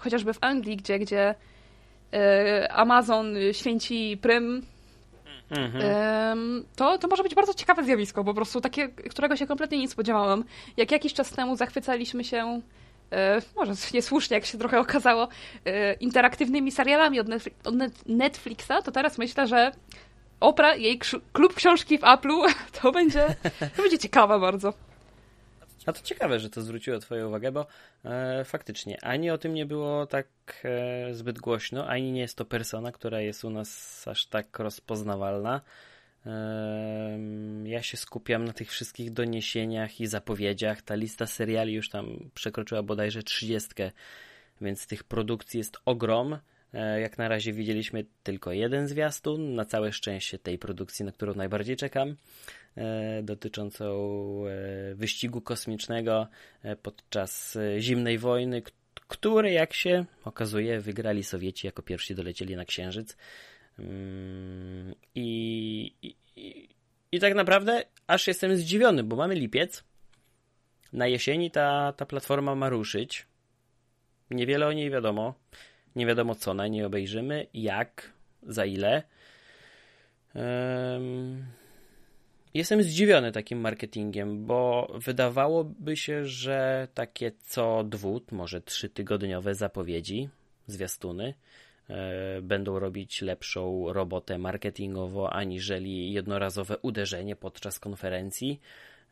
[0.00, 1.34] chociażby w Anglii, gdzie, gdzie
[2.70, 4.62] Amazon święci prym
[5.50, 6.64] Mhm.
[6.76, 10.44] To, to może być bardzo ciekawe zjawisko, po prostu takie, którego się kompletnie nie spodziewałam.
[10.76, 12.60] Jak jakiś czas temu zachwycaliśmy się
[13.12, 15.28] e, może niesłusznie, jak się trochę okazało,
[15.64, 17.26] e, interaktywnymi serialami od,
[18.06, 19.72] Netflixa, to teraz myślę, że
[20.40, 20.98] Opra, jej
[21.32, 23.26] klub książki w Apple'u, to będzie,
[23.76, 24.72] to będzie ciekawe bardzo.
[25.86, 27.66] A to ciekawe, że to zwróciło Twoją uwagę, bo
[28.04, 30.26] e, faktycznie ani o tym nie było tak
[30.64, 35.60] e, zbyt głośno, ani nie jest to persona, która jest u nas aż tak rozpoznawalna.
[36.26, 37.18] E,
[37.64, 40.82] ja się skupiam na tych wszystkich doniesieniach i zapowiedziach.
[40.82, 43.90] Ta lista seriali już tam przekroczyła bodajże trzydziestkę,
[44.60, 46.38] więc tych produkcji jest ogrom.
[46.74, 51.34] E, jak na razie widzieliśmy tylko jeden zwiastun, na całe szczęście tej produkcji, na którą
[51.34, 52.16] najbardziej czekam.
[52.80, 53.84] E, dotyczącą
[54.46, 56.28] e, wyścigu kosmicznego
[56.62, 58.62] e, podczas zimnej wojny,
[59.08, 63.16] który, jak się okazuje, wygrali Sowieci jako pierwsi dolecieli na Księżyc.
[63.78, 66.68] Mm, I, i,
[67.12, 69.84] i tak naprawdę aż jestem zdziwiony, bo mamy lipiec.
[70.92, 73.26] Na jesieni ta, ta platforma ma ruszyć.
[74.30, 75.34] Niewiele o niej wiadomo.
[75.96, 78.12] Nie wiadomo co na niej obejrzymy, jak,
[78.42, 79.02] za ile.
[82.54, 90.28] Jestem zdziwiony takim marketingiem, bo wydawałoby się, że takie co dwóch, może trzytygodniowe zapowiedzi,
[90.66, 91.34] zwiastuny,
[91.88, 98.60] e, będą robić lepszą robotę marketingową aniżeli jednorazowe uderzenie podczas konferencji.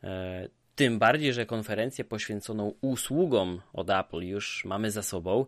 [0.03, 5.45] E, tym bardziej, że konferencję poświęconą usługom od Apple już mamy za sobą.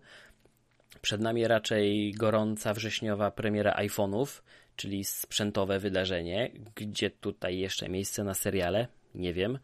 [1.02, 4.42] Przed nami raczej gorąca wrześniowa premiera iPhone'ów,
[4.82, 6.52] czyli sprzętowe wydarzenie.
[6.76, 8.88] Gdzie tutaj jeszcze miejsce na seriale?
[9.16, 9.60] Nie wiem.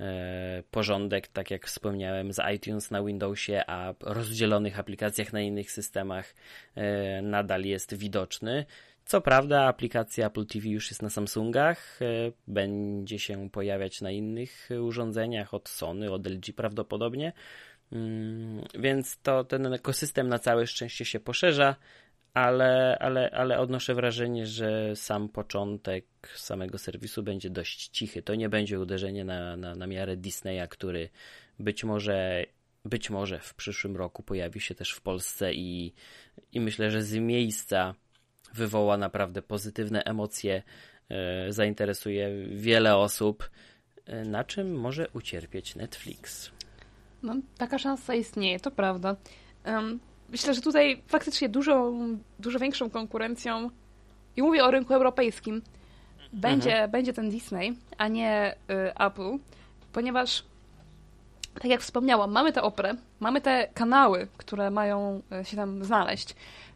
[0.00, 6.34] E, porządek, tak jak wspomniałem, z iTunes na Windowsie, a rozdzielonych aplikacjach na innych systemach
[6.74, 8.66] e, nadal jest widoczny.
[9.04, 14.68] Co prawda, aplikacja Apple TV już jest na Samsungach, e, będzie się pojawiać na innych
[14.80, 17.32] urządzeniach od Sony, od LG prawdopodobnie.
[17.92, 21.76] Mm, więc to ten ekosystem na całe szczęście się poszerza,
[22.34, 26.04] ale, ale, ale odnoszę wrażenie, że sam początek
[26.36, 28.22] samego serwisu będzie dość cichy.
[28.22, 31.08] To nie będzie uderzenie na, na, na miarę Disneya, który
[31.58, 32.46] być może,
[32.84, 35.94] być może w przyszłym roku pojawi się też w Polsce i,
[36.52, 37.94] i myślę, że z miejsca
[38.54, 40.62] wywoła naprawdę pozytywne emocje,
[41.08, 43.50] e, zainteresuje wiele osób,
[44.06, 46.50] e, na czym może ucierpieć Netflix.
[47.22, 49.16] No, taka szansa istnieje, to prawda.
[50.32, 51.92] Myślę, że tutaj faktycznie dużo,
[52.38, 53.70] dużo większą konkurencją,
[54.36, 55.62] i mówię o rynku europejskim,
[56.32, 56.90] będzie, mhm.
[56.90, 59.38] będzie ten Disney, a nie y, Apple,
[59.92, 60.44] ponieważ
[61.54, 66.30] tak jak wspomniałam, mamy tę operę, mamy te kanały, które mają y, się tam znaleźć.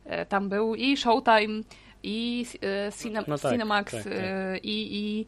[0.06, 1.62] Y, tam był i Showtime,
[2.02, 2.46] i
[2.88, 4.12] y, Cine, no tak, Cinemax, tak, tak.
[4.62, 5.26] i, i,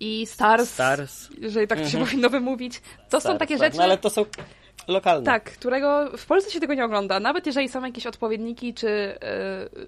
[0.00, 1.92] i Stars, Stars, jeżeli tak mhm.
[1.92, 2.80] się powinno wymówić.
[2.80, 3.66] To Stars, są takie tak.
[3.66, 3.78] rzeczy...
[3.78, 4.24] No ale to są
[5.24, 7.20] Tak, którego w Polsce się tego nie ogląda.
[7.20, 9.18] Nawet jeżeli są jakieś odpowiedniki czy,
[9.76, 9.86] yy,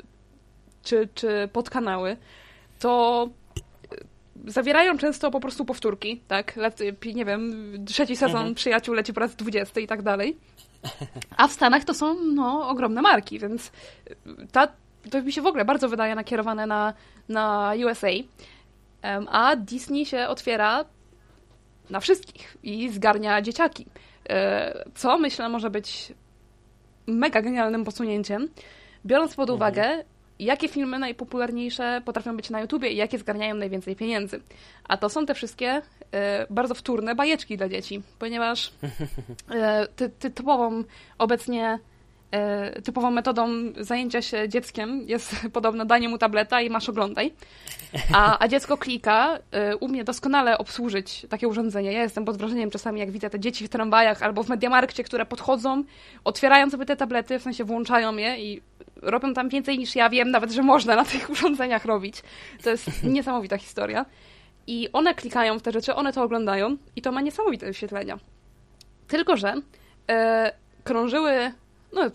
[0.82, 2.16] czy, czy podkanały,
[2.78, 3.28] to
[4.46, 6.58] zawierają często po prostu powtórki, tak?
[7.14, 8.54] nie wiem, trzeci sezon mhm.
[8.54, 10.36] Przyjaciół leci po raz 20 i tak dalej.
[11.36, 13.72] A w Stanach to są, no, ogromne marki, więc
[14.52, 14.68] ta,
[15.10, 16.94] to mi się w ogóle bardzo wydaje nakierowane na,
[17.28, 18.08] na USA.
[19.30, 20.84] A Disney się otwiera
[21.90, 23.86] na wszystkich i zgarnia dzieciaki.
[24.28, 26.12] E, co myślę może być
[27.06, 28.48] mega genialnym posunięciem,
[29.06, 29.56] biorąc pod mhm.
[29.56, 30.04] uwagę,
[30.38, 34.40] jakie filmy najpopularniejsze potrafią być na YouTubie i jakie zgarniają najwięcej pieniędzy.
[34.88, 38.72] A to są te wszystkie e, bardzo wtórne bajeczki dla dzieci, ponieważ
[39.50, 40.84] e, ty, ty typową
[41.18, 41.78] obecnie
[42.84, 43.48] typową metodą
[43.80, 47.32] zajęcia się dzieckiem jest podobno danie mu tableta i masz oglądaj.
[48.12, 51.92] A, a dziecko klika, e, umie doskonale obsłużyć takie urządzenie.
[51.92, 55.26] Ja jestem pod wrażeniem czasami, jak widzę te dzieci w tramwajach albo w Mediamarkcie, które
[55.26, 55.84] podchodzą,
[56.24, 58.62] otwierają sobie te tablety, w sensie włączają je i
[59.02, 62.22] robią tam więcej niż ja wiem, nawet, że można na tych urządzeniach robić.
[62.62, 64.06] To jest niesamowita historia.
[64.66, 68.18] I one klikają w te rzeczy, one to oglądają i to ma niesamowite wyświetlenia.
[69.08, 69.54] Tylko, że
[70.10, 70.52] e,
[70.84, 71.52] krążyły
[71.92, 72.10] no,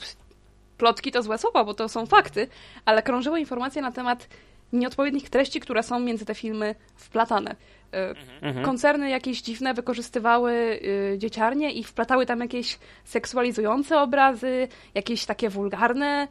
[0.77, 2.47] plotki to złe słowa, bo to są fakty,
[2.85, 4.27] ale krążyły informacje na temat
[4.73, 7.55] nieodpowiednich treści, które są między te filmy wplatane.
[7.93, 8.65] E, mhm.
[8.65, 16.27] Koncerny jakieś dziwne wykorzystywały y, dzieciarnie i wplatały tam jakieś seksualizujące obrazy, jakieś takie wulgarne,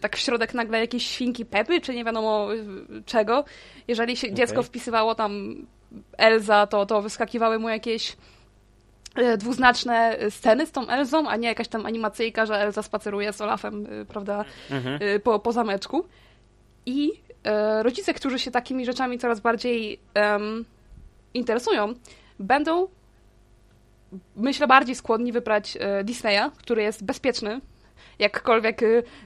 [0.00, 3.44] tak w środek nagle jakieś świnki Pepy, czy nie wiadomo y, czego.
[3.88, 4.36] Jeżeli się okay.
[4.36, 5.56] dziecko wpisywało tam
[6.18, 8.16] Elza, to, to wyskakiwały mu jakieś
[9.38, 13.86] dwuznaczne sceny z tą Elzą, a nie jakaś tam animacyjka, że Elza spaceruje z Olafem,
[13.86, 14.98] e, prawda, mhm.
[15.02, 16.04] E, po, po zameczku.
[16.86, 17.12] I
[17.44, 20.64] e, rodzice, którzy się takimi rzeczami coraz bardziej um,
[21.34, 21.94] interesują,
[22.38, 22.88] będą
[24.36, 27.60] myślę bardziej skłonni wybrać e, Disneya, który jest bezpieczny,
[28.18, 28.80] jakkolwiek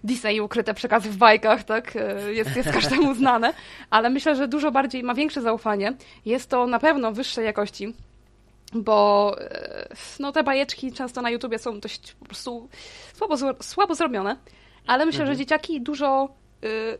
[0.04, 1.94] Disney ukryte przekazy w bajkach, tak,
[2.32, 3.52] jest, jest każdemu znane,
[3.90, 5.92] ale myślę, że dużo bardziej ma większe zaufanie.
[6.24, 7.94] Jest to na pewno wyższej jakości
[8.74, 9.88] bo e,
[10.20, 12.68] no, te bajeczki często na YouTubie są dość po prostu
[13.14, 14.36] słabo, słabo zrobione,
[14.86, 15.36] ale myślę, mhm.
[15.36, 16.28] że dzieciaki dużo
[16.64, 16.98] y,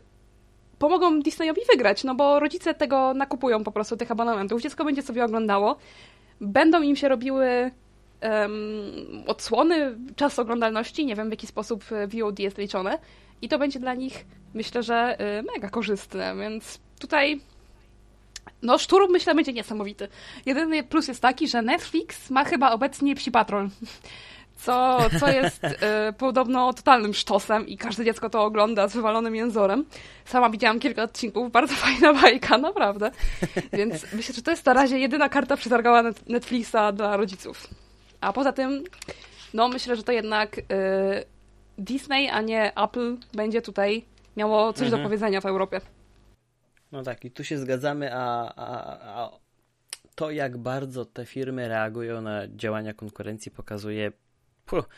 [0.79, 4.61] pomogą Disneyowi wygrać, no bo rodzice tego nakupują po prostu, tych abonamentów.
[4.61, 5.77] Dziecko będzie sobie oglądało,
[6.41, 7.71] będą im się robiły
[8.21, 12.99] um, odsłony, czas oglądalności, nie wiem w jaki sposób VOD jest liczone
[13.41, 17.41] i to będzie dla nich, myślę, że y, mega korzystne, więc tutaj
[18.61, 20.07] no, szturm myślę będzie niesamowity.
[20.45, 23.69] Jedyny plus jest taki, że Netflix ma chyba obecnie Psi Patrol.
[24.57, 25.67] Co, co jest y,
[26.17, 29.85] podobno totalnym sztosem i każde dziecko to ogląda z wywalonym jęzorem.
[30.25, 33.11] Sama widziałam kilka odcinków, bardzo fajna bajka, naprawdę.
[33.73, 37.67] Więc myślę, że to jest na razie jedyna karta przetargała Netflixa dla rodziców.
[38.21, 38.83] A poza tym,
[39.53, 40.61] no myślę, że to jednak y,
[41.77, 44.05] Disney, a nie Apple będzie tutaj
[44.37, 45.01] miało coś mhm.
[45.01, 45.81] do powiedzenia w Europie.
[46.91, 49.39] No tak, i tu się zgadzamy, a, a, a
[50.15, 54.11] to, jak bardzo te firmy reagują na działania konkurencji, pokazuje
[54.65, 54.89] puh,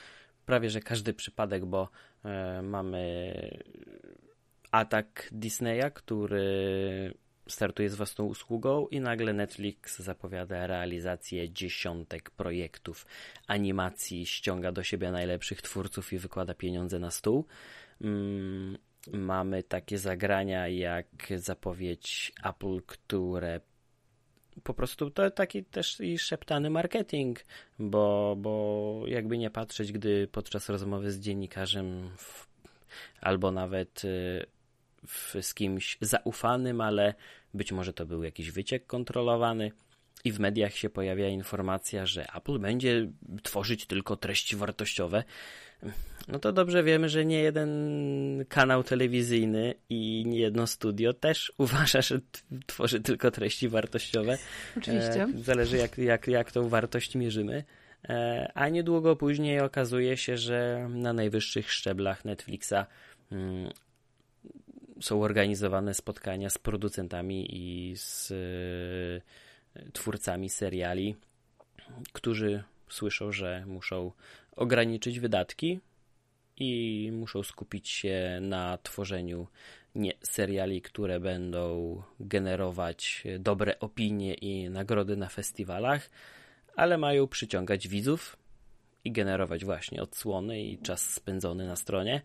[0.46, 1.90] prawie że każdy przypadek, bo
[2.26, 3.34] e, mamy
[4.72, 7.14] atak Disneya, który
[7.48, 13.06] startuje z własną usługą i nagle Netflix zapowiada realizację dziesiątek projektów
[13.48, 17.46] animacji, ściąga do siebie najlepszych twórców i wykłada pieniądze na stół.
[18.02, 18.78] Mm,
[19.08, 23.62] mamy takie zagrania jak zapowiedź Apple, które
[24.64, 27.46] po prostu to taki też i szeptany marketing,
[27.80, 32.48] bo, bo jakby nie patrzeć, gdy podczas rozmowy z dziennikarzem w,
[33.22, 34.46] albo nawet y,
[35.08, 37.14] w, z kimś zaufanym, ale
[37.54, 39.72] być może to był jakiś wyciek kontrolowany,
[40.24, 43.12] i w mediach się pojawia informacja, że Apple będzie
[43.44, 45.24] tworzyć tylko treści wartościowe,
[46.28, 47.70] no to dobrze wiemy, że nie jeden
[48.50, 52.20] kanał telewizyjny i nie jedno studio też uważa, że
[52.66, 54.38] tworzy tylko treści wartościowe.
[54.78, 55.24] Oczywiście.
[55.24, 57.64] E, zależy jak, jak, jak tą wartość mierzymy.
[58.10, 62.86] E, a niedługo później okazuje się, że na najwyższych szczeblach Netflixa
[63.32, 63.70] mm,
[65.02, 71.16] są organizowane spotkania z producentami i z e, twórcami seriali,
[72.14, 74.12] którzy słyszą, że muszą
[74.56, 75.80] ograniczyć wydatki
[76.58, 79.48] i muszą skupić się na tworzeniu
[79.96, 86.10] nie seriali, które będą generować dobre opinie i nagrody na festiwalach,
[86.76, 88.38] ale mają przyciągać widzów
[89.04, 92.22] i generować właśnie odsłony i czas spędzony na stronie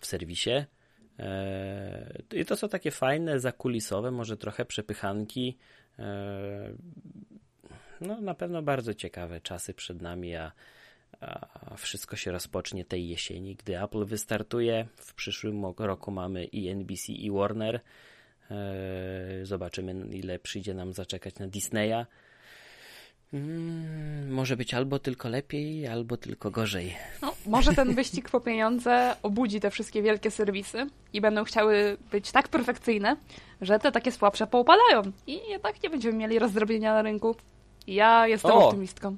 [0.00, 0.64] w serwisie.
[1.18, 5.58] Eee, I to są takie fajne, zakulisowe, może trochę przepychanki.
[8.06, 10.52] No, na pewno bardzo ciekawe czasy przed nami, a,
[11.20, 14.86] a wszystko się rozpocznie tej jesieni, gdy Apple wystartuje.
[14.96, 17.80] W przyszłym roku mamy i NBC, i Warner.
[18.50, 22.06] Eee, zobaczymy, ile przyjdzie nam zaczekać na Disneya.
[23.32, 26.96] Mm, może być albo tylko lepiej, albo tylko gorzej.
[27.22, 32.32] No, może ten wyścig po pieniądze obudzi te wszystkie wielkie serwisy i będą chciały być
[32.32, 33.16] tak perfekcyjne,
[33.60, 37.36] że te takie słabsze poupadają i jednak nie będziemy mieli rozdrobienia na rynku.
[37.86, 38.66] Ja jestem o!
[38.66, 39.16] optymistką.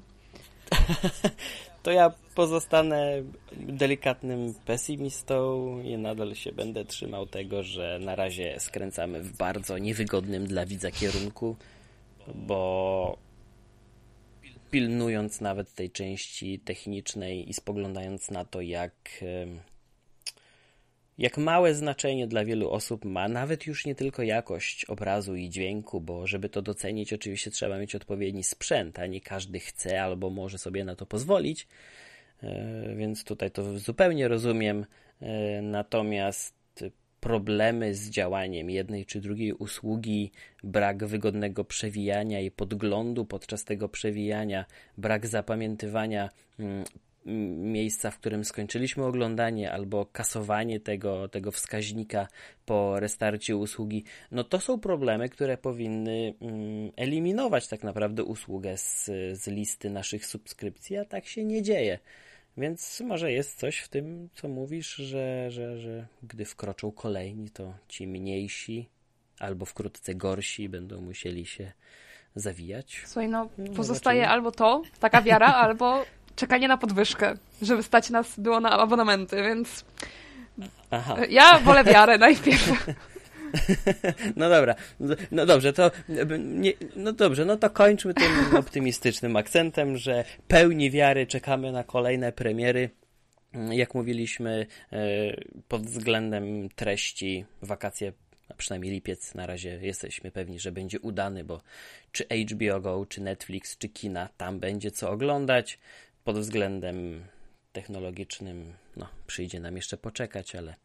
[1.83, 9.21] to ja pozostanę delikatnym pesymistą i nadal się będę trzymał tego, że na razie skręcamy
[9.21, 11.55] w bardzo niewygodnym dla widza kierunku,
[12.35, 13.17] bo
[14.71, 18.93] pilnując nawet tej części technicznej i spoglądając na to, jak,
[21.17, 26.01] jak małe znaczenie dla wielu osób ma nawet już nie tylko jakość obrazu i dźwięku,
[26.01, 30.57] bo żeby to docenić, oczywiście trzeba mieć odpowiedni sprzęt, a nie każdy chce albo może
[30.57, 31.67] sobie na to pozwolić.
[32.43, 34.85] E, więc tutaj to zupełnie rozumiem.
[35.21, 36.55] E, natomiast
[37.25, 40.31] problemy z działaniem jednej czy drugiej usługi,
[40.63, 44.65] brak wygodnego przewijania i podglądu podczas tego przewijania,
[44.97, 46.83] brak zapamiętywania mm,
[47.25, 52.27] miejsca, w którym skończyliśmy oglądanie, albo kasowanie tego, tego wskaźnika
[52.65, 59.05] po restarcie usługi, no to są problemy, które powinny mm, eliminować tak naprawdę usługę z,
[59.33, 61.99] z listy naszych subskrypcji, a tak się nie dzieje.
[62.57, 67.73] Więc może jest coś w tym, co mówisz, że, że, że gdy wkroczą kolejni, to
[67.87, 68.89] ci mniejsi
[69.39, 71.71] albo wkrótce gorsi będą musieli się
[72.35, 73.01] zawijać.
[73.05, 74.33] Słuchaj, no, no pozostaje zobaczymy.
[74.33, 76.05] albo to, taka wiara, albo
[76.35, 79.85] czekanie na podwyżkę, żeby stać nas było na abonamenty, więc
[80.91, 81.15] Aha.
[81.29, 82.71] ja wolę wiarę najpierw.
[84.35, 84.75] No dobra,
[85.31, 85.91] no dobrze, to
[86.39, 92.31] nie, no dobrze, no to kończmy tym optymistycznym akcentem, że pełni wiary czekamy na kolejne
[92.31, 92.89] premiery.
[93.71, 94.97] Jak mówiliśmy, e,
[95.67, 98.13] pod względem treści wakacje
[98.49, 101.61] a przynajmniej lipiec na razie jesteśmy pewni, że będzie udany, bo
[102.11, 105.79] czy HBO Go, czy Netflix, czy kina, tam będzie co oglądać.
[106.25, 107.23] Pod względem
[107.73, 110.75] technologicznym, no, przyjdzie nam jeszcze poczekać, ale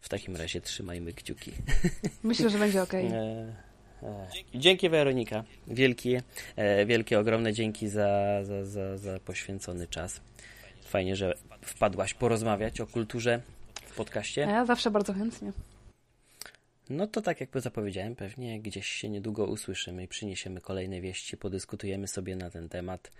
[0.00, 1.52] w takim razie trzymajmy kciuki.
[2.22, 2.94] Myślę, że będzie ok.
[2.94, 3.00] E,
[4.02, 5.44] e, dzięki Weronika.
[5.68, 6.22] Wielkie,
[6.86, 10.20] wielkie, ogromne dzięki za, za, za, za poświęcony czas.
[10.84, 13.40] Fajnie, że wpadłaś porozmawiać o kulturze
[13.86, 14.40] w podcaście.
[14.40, 15.52] Ja zawsze bardzo chętnie.
[16.90, 22.08] No to tak jakby zapowiedziałem, pewnie gdzieś się niedługo usłyszymy i przyniesiemy kolejne wieści, podyskutujemy
[22.08, 23.10] sobie na ten temat.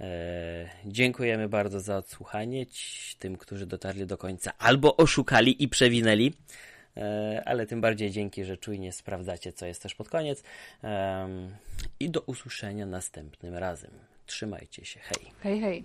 [0.00, 2.66] E, dziękujemy bardzo za odsłuchanie
[3.18, 6.34] tym, którzy dotarli do końca albo oszukali i przewinęli.
[6.96, 10.42] E, ale tym bardziej dzięki, że czujnie sprawdzacie, co jest też pod koniec.
[10.84, 11.28] E,
[12.00, 13.90] I do usłyszenia następnym razem.
[14.26, 15.00] Trzymajcie się.
[15.00, 15.32] Hej.
[15.42, 15.84] Hej, hej.